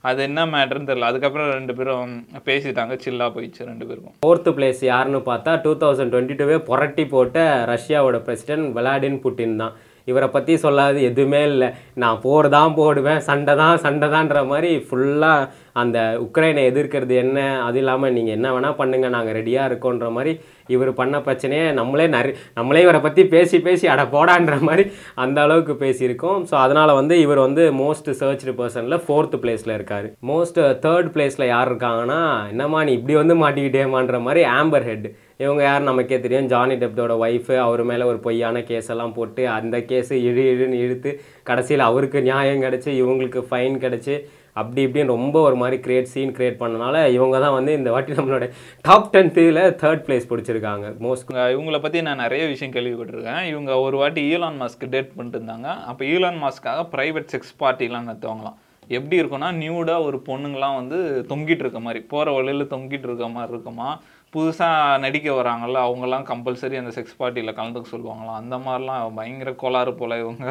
அது 0.08 0.20
என்ன 0.28 0.40
மேட்ருன்னு 0.54 0.90
தெரியல. 0.90 1.10
அதுக்கப்புறம் 1.12 1.52
ரெண்டு 1.58 1.74
பேரும் 1.78 2.14
பேசிட்டாங்க. 2.48 2.94
சில்லாக 3.06 3.30
போயிடுச்சு 3.36 3.70
ரெண்டு 3.72 3.86
பேருக்கும். 3.88 4.16
ஃபோர்த்து 4.24 4.52
பிளேஸ் 4.58 4.82
யாருன்னு 4.92 5.22
பார்த்தா 5.32 5.54
டூ 5.66 5.72
தௌசண்ட் 5.84 6.14
டுவெண்ட்டி 6.14 6.38
டூவே 6.42 6.58
புரட்டி 6.70 7.06
போட்ட 7.14 7.40
ரஷ்யாவோட 7.74 8.20
பிரசிடென்ட் 8.28 8.70
விளாடின் 8.78 9.22
புட்டின் 9.26 9.62
தான். 9.64 9.76
இவரை 10.08 10.28
பற்றி 10.36 10.54
சொல்லாது 10.66 11.00
எதுவுமே 11.10 11.42
இல்லை. 11.52 11.70
நான் 12.04 12.22
போர் 12.26 12.48
தான் 12.58 12.76
போடுவேன் 12.80 13.24
சண்டை 13.30 13.56
தான் 13.62 13.82
சண்டை 13.86 14.10
தான்ற 14.16 14.42
மாதிரி 14.52 14.72
ஃபுல்லாக 14.88 15.50
அந்த 15.82 15.98
உக்ரைனை 16.26 16.62
எதிர்க்கிறது 16.72 17.16
என்ன? 17.24 17.40
அது 17.68 17.80
இல்லாமல் 17.82 18.16
நீங்கள் 18.18 18.38
என்ன 18.38 18.48
வேணால் 18.54 18.80
பண்ணுங்கள் 18.82 19.16
நாங்கள் 19.16 19.38
ரெடியாக 19.40 19.70
இருக்கோன்ற 19.70 20.10
மாதிரி 20.18 20.34
இவர் 20.76 20.92
பண்ண 21.00 21.18
பிரச்சனையே 21.28 21.66
நம்மளே 21.80 22.08
நிறைய 22.16 22.36
நம்மளே 22.60 22.82
இவரை 22.86 23.02
பற்றி 23.06 23.26
பேசி 23.36 23.60
பேசி 23.68 23.88
அட 23.94 24.06
போடான்ற 24.16 24.56
மாதிரி 24.70 24.86
அந்த 25.26 25.38
அளவுக்கு 25.46 25.76
பேசியிருக்கோம். 25.86 26.42
ஸோ 26.52 26.56
அதனால் 26.66 26.98
வந்து 27.00 27.18
இவர் 27.26 27.46
வந்து 27.46 27.66
மோஸ்ட் 27.82 28.10
சர்ச்டு 28.22 28.54
பர்சனில் 28.60 29.04
ஃபோர்த் 29.06 29.38
பிளேஸில் 29.44 29.76
இருக்கார். 29.78 30.10
மோஸ்ட் 30.32 30.60
தேர்ட் 30.86 31.12
பிளேஸில் 31.16 31.52
யார் 31.54 31.72
இருக்காங்கன்னா 31.72 32.22
என்னம்மா 32.54 32.82
நீ 32.90 32.94
இப்படி 33.00 33.16
வந்து 33.22 33.38
மாட்டிக்கிட்டேமான்ற 33.44 34.20
மாதிரி 34.28 34.44
ஆம்பர் 34.58 34.88
ஹெட் 34.90 35.08
இவங்க 35.44 35.62
யார்? 35.64 35.88
நமக்கே 35.88 36.18
தெரியும். 36.22 36.48
ஜானி 36.52 36.76
டெப்டோட 36.84 37.16
ஒய்ஃபு 37.24 37.56
அவர் 37.66 37.82
மேலே 37.90 38.04
ஒரு 38.12 38.20
பொய்யான 38.24 38.62
கேஸ் 38.70 38.90
எல்லாம் 38.94 39.14
போட்டு 39.18 39.44
அந்த 39.58 39.78
கேஸு 39.90 40.14
இழு 40.30 40.44
இழுன்னு 40.54 40.80
இழுத்து 40.86 41.12
கடைசியில் 41.50 41.84
அவருக்கு 41.90 42.20
நியாயம் 42.30 42.64
கிடச்சி 42.66 42.90
இவங்களுக்கு 43.02 43.42
ஃபைன் 43.50 43.78
கிடச்சி 43.84 44.16
அப்படி 44.62 44.82
இப்படின்னு 44.88 45.14
ரொம்ப 45.16 45.38
ஒரு 45.48 45.58
மாதிரி 45.62 45.78
கிரியேட் 45.86 46.12
சீன் 46.14 46.36
கிரியேட் 46.38 46.62
பண்ணனால 46.62 46.96
இவங்க 47.16 47.40
தான் 47.46 47.56
வந்து 47.58 47.72
இந்த 47.80 47.90
வாட்டி 47.96 48.18
நம்மளோட 48.20 48.46
டாப் 48.88 49.10
டென்த்தில் 49.16 49.62
தேர்ட் 49.84 50.06
பிளேஸ் 50.08 50.30
பிடிச்சிருக்காங்க. 50.32 50.86
மோஸ்ட் 51.06 51.26
இவங்களை 51.28 51.48
இவங்கள 51.56 51.80
பற்றி 51.86 52.02
நான் 52.08 52.24
நிறைய 52.26 52.46
விஷயம் 52.54 52.76
கேள்விப்பட்டிருக்கேன். 52.78 53.44
இவங்க 53.52 53.74
ஒரு 53.88 53.98
வாட்டி 54.04 54.24
ஈலான் 54.34 54.62
மாஸ்க்கு 54.62 54.94
டேட் 54.96 55.16
பண்ணிட்டு 55.18 55.40
இருந்தாங்க. 55.40 55.70
அப்போ 55.92 56.06
ஈலான் 56.14 56.40
மாஸ்க்காக 56.46 56.86
ப்ரைவேட் 56.96 57.32
செக்ஸ் 57.34 57.54
பார்ட்டிலாம் 57.64 58.10
நடத்துவாங்களாம். 58.10 58.58
எப்படி 58.98 59.16
இருக்கும்னா 59.22 59.48
நியூடாக 59.62 60.06
ஒரு 60.10 60.18
பொண்ணுங்களாம் 60.28 60.78
வந்து 60.80 60.98
தொங்கிட்டு 61.32 61.64
இருக்க 61.66 61.80
மாதிரி 61.86 62.00
போகிற 62.12 62.34
வழியில் 62.36 62.72
தொங்கிட்டு 62.74 63.08
இருக்க 63.10 63.28
மாதிரி 63.38 63.52
இருக்குமா? 63.54 63.88
புதுசாக 64.34 65.00
நடிக்க 65.06 65.28
வராங்கள்ல 65.40 65.82
அவங்கெல்லாம் 65.88 66.28
கம்பல்சரி 66.30 66.78
அந்த 66.82 66.92
செக்ஸ் 66.98 67.18
பார்ட்டியில் 67.22 67.58
கலந்துக்க 67.58 67.94
சொல்லுவாங்களாம். 67.94 68.40
அந்த 68.42 68.56
மாதிரிலாம் 68.66 69.18
பயங்கர 69.20 69.52
கோளாறு 69.64 69.94
போல 70.02 70.20
இவங்க 70.24 70.46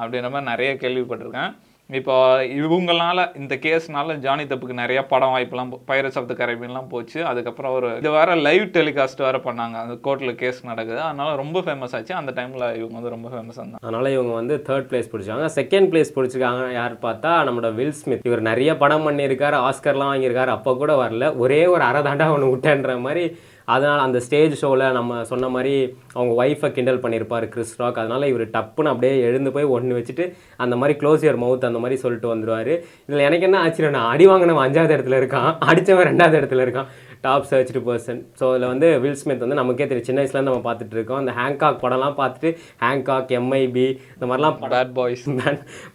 அப்படின்ற 0.00 0.28
மாதிரி 0.34 0.50
நிறைய 0.52 0.72
கேள்விப்பட்டிருக்கேன். 0.82 1.52
இப்போ 1.88 2.14
இவங்களால 2.44 3.36
இந்த 3.36 3.54
கேஸ்னால 3.64 4.14
ஜானி 4.18 4.44
தப்புக்கு 4.44 4.72
நிறைய 4.72 5.04
படம் 5.06 5.32
வாய்ப்புலாம் 5.34 5.72
பைரட்ஸ் 5.88 6.18
ஆஃப் 6.20 6.28
த 6.28 6.34
கரேபியன்லாம் 6.34 6.88
போச்சு. 6.88 7.24
அதுக்கப்புறம் 7.24 7.72
ஒரு 7.72 7.96
இது 7.96 8.10
வேற 8.10 8.34
லைவ் 8.34 8.62
டெலிகாஸ்ட் 8.62 9.22
வேற 9.26 9.38
பண்ணாங்க. 9.38 9.76
அந்த 9.82 9.94
கோர்ட்டில் 10.04 10.34
கேஸ் 10.34 10.64
நடக்குது. 10.64 11.00
அதனால 11.00 11.36
ரொம்ப 11.36 11.60
ஃபேமஸ் 11.60 11.94
ஆச்சு. 11.98 12.14
அந்த 12.14 12.32
டைமில் 12.38 12.66
இவங்க 12.80 12.96
வந்து 12.98 13.14
ரொம்ப 13.16 13.28
ஃபேமஸ் 13.28 13.58
இருந்தாங்க 13.60 13.82
அதனால 13.82 14.10
இவங்க 14.10 14.32
வந்து 14.32 14.56
தேர்ட் 14.68 14.88
பிளேஸ் 14.92 15.12
பிடிச்சாங்க 15.12 15.48
செகண்ட் 15.58 15.90
பிளேஸ் 15.92 16.14
பிடிச்சிருக்காங்க 16.16 16.72
யார் 16.72 16.94
பார்த்தா 17.06 17.32
நம்மளோட 17.48 17.74
வில் 17.74 17.96
ஸ்மித் 18.02 18.26
இவர் 18.26 18.40
நிறைய 18.40 18.76
படம் 18.76 19.06
பண்ணியிருக்காரு 19.08 19.58
ஆஸ்கர்லாம் 19.68 20.12
வாங்கியிருக்காரு. 20.14 20.52
அப்போ 20.58 20.74
கூட 20.74 21.08
வரல. 21.08 21.36
ஒரே 21.36 21.66
ஒரு 21.66 21.82
அரை 21.82 22.02
தாண்டா 22.02 22.28
ஒன்று 22.36 22.54
விட்டேன்ற 22.56 23.00
மாதிரி 23.00 23.36
அதனால் 23.64 23.98
அந்த 23.98 24.20
ஸ்டேஜ் 24.20 24.54
ஷோவில் 24.54 24.84
நம்ம 24.92 25.24
சொன்ன 25.24 25.48
மாதிரி 25.48 25.74
அவங்க 26.14 26.32
ஒய்ஃபை 26.44 26.72
கிண்டல் 26.72 27.00
பண்ணியிருப்பார் 27.00 27.48
கிறிஸ் 27.48 27.76
ராக் 27.80 27.98
அதனால் 27.98 28.22
இவர் 28.22 28.44
டப்புன்னு 28.48 28.92
அப்படியே 28.92 29.20
எழுந்து 29.20 29.52
போய் 29.52 29.64
ஒன்று 29.64 29.98
வச்சுட்டு 29.98 30.26
அந்த 30.56 30.76
மாதிரி 30.76 30.98
க்ளோஸ் 30.98 31.24
யுவர் 31.24 31.42
மவுத் 31.44 31.64
அந்த 31.64 31.78
மாதிரி 31.78 32.00
சொல்லிட்டு 32.00 32.32
வந்துடுவார் 32.34 32.72
இதில் 33.08 33.26
எனக்கு 33.28 33.44
என்ன 33.44 33.58
ஆச்சரியம் 33.58 33.96
நான் 33.98 34.10
அடி 34.12 34.26
வாங்கினவன் 34.26 34.66
அஞ்சாவது 34.66 34.96
இடத்துல 34.96 35.20
இருக்கான் 35.22 35.50
அடித்தவன் 35.70 36.08
ரெண்டாவது 36.10 36.38
இடத்துல 36.40 36.64
இருக்கான். 36.66 36.88
டாப் 37.24 37.46
சர்ச்டு 37.50 37.80
பர்சன் 37.88 38.20
ஸோ 38.38 38.44
இதில் 38.52 38.68
வந்து 38.72 38.88
வில் 39.02 39.18
ஸ்மித் 39.22 39.42
வந்து 39.44 39.58
நமக்கே 39.60 39.86
தெரியும். 39.88 40.06
சின்ன 40.08 40.20
வயசுலேருந்து 40.22 40.50
நம்ம 40.50 40.64
பார்த்துட்டு 40.68 40.96
இருக்கோம். 40.98 41.20
அந்த 41.22 41.32
ஹேங்காக் 41.38 41.82
படம்லாம் 41.84 42.16
பார்த்துட்டு 42.20 42.50
ஹேங்காக் 42.84 43.32
எம்ஐபி 43.38 43.86
இந்த 44.14 44.26
மாதிரிலாம் 44.30 44.56
படம் 44.62 44.72
பேட் 44.74 44.94
பாய்ஸ் 44.98 45.24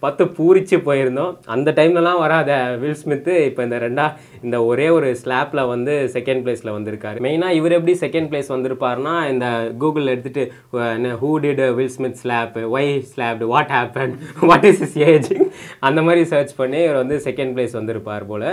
பார்த்து 0.04 0.24
பூரிச்சு 0.38 0.78
போயிருந்தோம். 0.88 1.34
அந்த 1.56 1.70
டைம்லலாம் 1.80 2.22
வராத 2.26 2.52
வில் 2.84 3.00
ஸ்மித்து 3.02 3.34
இப்போ 3.50 3.64
இந்த 3.68 3.80
ரெண்டா 3.86 4.06
இந்த 4.46 4.58
ஒரே 4.72 4.88
ஒரு 4.98 5.10
ஸ்லாப்பில் 5.22 5.64
வந்து 5.74 5.94
செகண்ட் 6.16 6.44
பிளேஸில் 6.46 6.76
வந்திருக்காரு. 6.78 7.24
மெயினாக 7.28 7.58
இவர் 7.60 7.78
எப்படி 7.80 7.96
செகண்ட் 8.06 8.30
பிளேஸ் 8.32 8.54
வந்திருப்பாருன்னா 8.56 9.16
இந்த 9.34 9.48
கூகுள் 9.84 10.12
எடுத்துட்டு 10.14 10.46
who 11.24 11.32
did 11.46 11.64
Will 11.80 11.94
Smith 11.98 12.20
slap 12.24 12.58
why 12.78 12.94
slapped 13.12 13.52
what 13.54 13.74
happen 13.78 14.16
what 14.50 14.68
is 14.72 14.82
is 14.88 14.98
age 15.12 15.32
அந்த 15.90 16.00
மாதிரி 16.08 16.24
சர்ச் 16.34 16.58
பண்ணி 16.62 16.82
இவர் 16.88 17.02
வந்து 17.04 17.18
செகண்ட் 17.30 17.54
பிளேஸ் 17.58 17.78
வந்திருப்பார் 17.80 18.30
போல். 18.32 18.50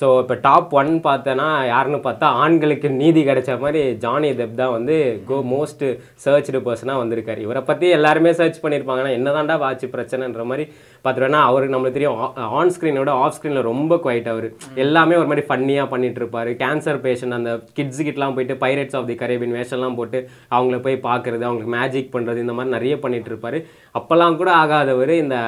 ஸோ 0.00 0.06
இப்போ 0.22 0.34
டாப் 0.44 0.74
ஒன் 0.80 0.90
பார்த்தேன்னா 1.06 1.46
யாருன்னு 1.70 1.98
பார்த்தா 2.04 2.26
ஆண்களுக்கு 2.42 2.88
நீதி 2.98 3.20
கிடைச்ச 3.28 3.52
மாதிரி 3.62 3.80
ஜானி 4.04 4.28
தெப் 4.40 4.58
தான் 4.60 4.74
வந்து 4.74 4.96
கோ 5.28 5.36
மோஸ்ட் 5.52 5.82
சர்ச்டு 6.24 6.58
பர்சனாக 6.66 7.00
வந்திருக்காரு. 7.02 7.40
இவரை 7.46 7.62
பற்றி 7.70 7.86
எல்லாருமே 7.96 8.32
சர்ச் 8.40 8.60
பண்ணியிருப்பாங்கன்னா 8.64 9.12
என்னதான்டா 9.18 9.56
வாட்ச் 9.62 9.84
பிரச்சனைன்ற 9.94 10.44
மாதிரி 10.50 10.64
பார்த்துட்டோன்னா 11.04 11.40
அவருக்கு 11.48 11.74
நம்மளுக்கு 11.74 11.98
தெரியும் 11.98 12.20
ஆன் 12.58 12.72
ஸ்க்ரீனோட 12.74 13.10
ஆஃப் 13.22 13.34
ஸ்க்ரீனில் 13.36 13.68
ரொம்ப 13.70 13.98
குவைட் 14.04 14.30
அவர். 14.34 14.46
எல்லாமே 14.84 15.16
ஒரு 15.22 15.28
மாதிரி 15.30 15.44
ஃபன்னியாக 15.48 15.92
பண்ணிட்டு 15.92 16.20
இருப்பார் 16.22 16.50
கேன்சர் 16.62 17.00
பேஷண்ட் 17.06 17.38
அந்த 17.38 17.52
கிட்ஸ் 17.78 18.04
கிட்டலாம் 18.08 18.36
போயிட்டு 18.36 18.56
பைரட்ஸ் 18.64 18.98
ஆஃப் 19.00 19.08
தி 19.10 19.16
கரேபியன் 19.22 19.56
வேஷம்லாம் 19.58 19.98
போட்டு 20.00 20.20
அவங்கள 20.56 20.78
போய் 20.86 20.98
பார்க்குறது 21.08 21.46
அவங்களுக்கு 21.48 21.74
மேஜிக் 21.78 22.14
பண்ணுறது 22.14 22.44
இந்த 22.44 22.56
மாதிரி 22.58 22.76
நிறைய 22.76 22.96
பண்ணிட்டு 23.06 23.32
இருப்பார் 23.32 23.58
அப்போல்லாம் 23.94 24.38
கூட 24.42 24.52
ஆகாதவர் 24.62 25.14
இந்த 25.24 25.38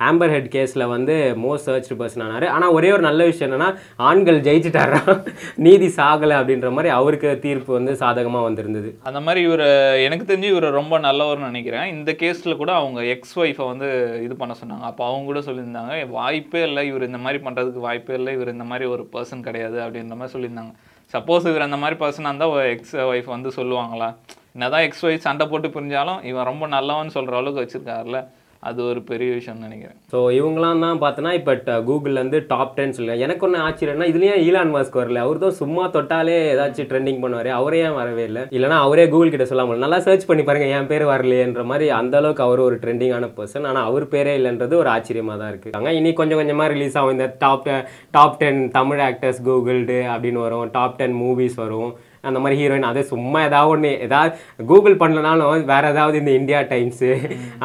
ஆம்பர் 0.00 0.30
ஹெட் 0.30 0.52
கேஸில் 0.54 0.88
வந்து 0.88 1.36
மோஸ்ட் 1.42 1.66
சர்ச் 1.66 1.92
பர்சன் 1.92 2.22
ஆனார். 2.22 2.46
ஆனால் 2.46 2.68
ஒரே 2.68 2.92
ஒரு 2.92 3.00
நல்ல 3.00 3.24
விஷயம் 3.24 3.52
என்னென்னா 3.52 3.78
ஆண்கள் 3.96 4.40
ஜெயிச்சிட்டாரா? 4.40 5.22
நீதி 5.56 5.86
சாகலை 5.86 6.34
அப்படின்ற 6.40 6.70
மாதிரி 6.70 6.88
அவருக்கு 6.88 7.38
தீர்ப்பு 7.38 7.72
வந்து 7.72 7.96
சாதகமாக 7.96 8.44
வந்திருந்தது. 8.44 8.98
அந்த 9.02 9.20
மாதிரி 9.20 9.44
இவர் 9.44 9.60
எனக்கு 9.96 10.36
தெரிஞ்சு 10.36 10.42
இவர் 10.42 10.70
ரொம்ப 10.70 10.98
நல்லவர்னு 10.98 11.48
நினைக்கிறேன். 11.50 11.86
இந்த 11.86 12.12
கேஸில் 12.12 12.56
கூட 12.56 12.72
அவங்க 12.72 13.04
எக்ஸ் 13.04 13.38
ஒய்ஃபை 13.38 13.66
வந்து 13.66 14.20
இது 14.24 14.36
பண்ண 14.36 14.54
சொன்னாங்க. 14.64 14.80
அப்போ 14.80 15.06
அவங்க 15.06 15.24
கூட 15.24 15.40
சொல்லியிருந்தாங்க 15.40 16.08
வாய்ப்பே 16.08 16.62
இல்லை. 16.62 16.86
இவர் 16.86 17.02
இந்த 17.02 17.18
மாதிரி 17.18 17.44
பண்ணுறதுக்கு 17.44 17.86
வாய்ப்பே 17.88 18.14
இல்லை. 18.14 18.34
இவர் 18.34 18.52
இந்த 18.52 18.64
மாதிரி 18.64 18.88
ஒரு 18.88 19.08
பர்சன் 19.12 19.42
கிடையாது. 19.42 19.80
அப்படின்ற 19.80 20.16
மாதிரி 20.16 20.32
சொல்லியிருந்தாங்க. 20.38 20.72
சப்போஸ் 21.12 21.48
இவர் 21.48 21.60
அந்த 21.60 21.76
மாதிரி 21.76 22.04
பர்சனாக 22.04 22.30
இருந்தால் 22.30 22.58
எக்ஸ் 22.58 22.96
ஒய்ஃப் 22.96 23.24
வந்து 23.24 23.48
சொல்லுவாங்களா? 23.56 24.14
என்னதான் 24.52 24.80
எக்ஸ் 24.80 25.06
ஒய்ஃப் 25.06 25.26
சண்டை 25.26 25.46
போட்டு 25.46 25.68
புரிஞ்சாலும் 25.68 26.24
இவன் 26.24 26.44
ரொம்ப 26.44 26.66
நல்லவன் 26.66 27.08
சொல்கிற 27.08 27.36
அளவுக்கு 27.36 27.64
வச்சிருக்காருல 27.64 28.28
அது 28.68 28.80
ஒரு 28.90 29.00
பெரிய 29.08 29.28
விஷயம்னு 29.36 29.66
நினைக்கிறேன். 29.66 29.96
ஸோ 30.12 30.18
இவங்களாம் 30.38 30.80
தான் 30.84 31.00
பார்த்தோன்னா 31.02 31.32
இப்போ 31.38 31.74
கூகுள்லேருந்து 31.88 32.38
டாப் 32.52 32.74
டென் 32.78 32.94
சொல்லுங்கள் 32.96 33.22
எனக்கு 33.24 33.44
ஒன்று 33.46 33.58
ஆச்சரியம்னா 33.66 34.08
இதுலேயும் 34.12 34.40
ஈலான் 34.46 34.72
மாஸ்க் 34.74 34.98
வரல? 35.00 35.22
அவர் 35.26 35.42
தான் 35.44 35.56
சும்மா 35.60 35.84
தொட்டாலே 35.96 36.34
ஏதாச்சும் 36.52 36.88
ட்ரெண்டிங் 36.92 37.20
பண்ணுவார். 37.24 37.50
அவரே 37.58 37.82
ஏன் 37.88 37.98
வரவே 38.00 38.24
இல்லை? 38.30 38.42
இல்லைனா 38.56 38.78
அவரே 38.86 39.04
கூகுள் 39.12 39.32
கிட்ட 39.34 39.46
சொல்லாமல் 39.52 39.82
நல்லா 39.84 40.00
சர்ச் 40.08 40.28
பண்ணி 40.30 40.44
பாருங்கள் 40.48 40.74
என் 40.78 40.90
பேர் 40.92 41.06
வரலையேன்ற 41.12 41.64
மாதிரி 41.70 41.88
அந்தளவுக்கு 42.00 42.46
அவர் 42.46 42.64
ஒரு 42.66 42.78
ட்ரெண்டிங்கான 42.84 43.30
பர்சன் 43.38 43.68
ஆனால் 43.72 43.88
அவர் 43.90 44.06
பேரே 44.14 44.34
இல்லைன்றது 44.40 44.76
ஒரு 44.82 44.90
ஆச்சரியமாக 44.96 45.38
தான் 45.42 45.52
இருக்குது 45.52 45.76
அங்கே 45.80 45.94
இனி 46.00 46.12
கொஞ்சம் 46.22 46.42
கொஞ்சமாக 46.42 46.72
ரிலீஸ் 46.74 46.98
ஆகும். 47.00 47.16
இந்த 47.18 47.28
top 47.44 47.70
top 48.18 48.38
ten 48.42 48.62
Tamil 48.78 49.04
actors 49.08 49.42
googled 49.48 50.00
அப்படின்னு 50.12 50.42
வரும். 50.46 50.68
டாப் 50.76 50.98
டென் 51.00 51.18
மூவிஸ் 51.22 51.58
வரும். 51.64 51.90
அந்த 52.28 52.38
மாதிரி 52.42 52.58
ஹீரோயின் 52.60 52.88
அதே 52.90 53.02
சும்மா 53.12 53.40
ஏதாவது 53.48 53.72
ஒன்று 53.74 53.90
ஏதாவது 54.06 54.64
கூகுள் 54.70 54.98
பண்ணலனாலும் 55.02 55.66
வேற 55.72 55.84
ஏதாவது 55.94 56.16
இந்த 56.22 56.32
இந்தியா 56.40 56.60
டைம்ஸு 56.72 57.10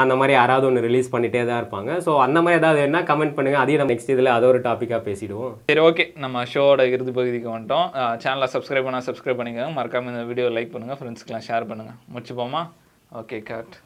அந்த 0.01 0.13
மாதிரி 0.19 0.35
யாராவது 0.39 0.67
ஒன்று 0.69 0.85
ரிலீஸ் 0.87 1.13
பண்ணிட்டே 1.13 1.43
தான் 1.51 1.61
இருப்பாங்க. 1.61 1.91
ஸோ 2.07 2.13
அந்த 2.25 2.37
மாதிரி 2.45 2.59
ஏதாவது 2.61 2.81
என்ன 2.87 3.03
கமெண்ட் 3.11 3.37
பண்ணுங்க. 3.37 3.59
அதையும் 3.63 3.81
நம்ம 3.83 3.93
நெக்ஸ்ட் 3.95 4.13
இதில் 4.15 4.35
அதை 4.37 4.47
ஒரு 4.53 4.61
டாப்பிக்காக 4.67 5.01
பேசிடுவோம். 5.09 5.55
சரி 5.71 5.83
ஓகே 5.89 6.05
நம்ம 6.25 6.45
ஷோவோட 6.53 6.85
இறுதி 6.95 7.13
பகுதிக்கு 7.19 7.49
வந்துட்டோம். 7.55 7.87
சேனலை 8.25 8.49
சப்ஸ்கிரைப் 8.55 8.87
பண்ணால் 8.89 9.07
சப்ஸ்கிரைப் 9.09 9.41
பண்ணிக்கோங்க. 9.41 9.71
மறக்காம 9.79 10.13
இந்த 10.15 10.25
வீடியோ 10.31 10.49
லைக் 10.57 10.75
பண்ணுங்கள் 10.75 11.01
ஃப்ரெண்ட்ஸ்க்கெலாம் 11.01 11.47
ஷேர் 11.49 11.69
பண்ணுங்கள் 11.71 11.99
முடிச்சுப்போமா? 12.13 12.63
Okay 13.21 13.39
correct 13.49 13.79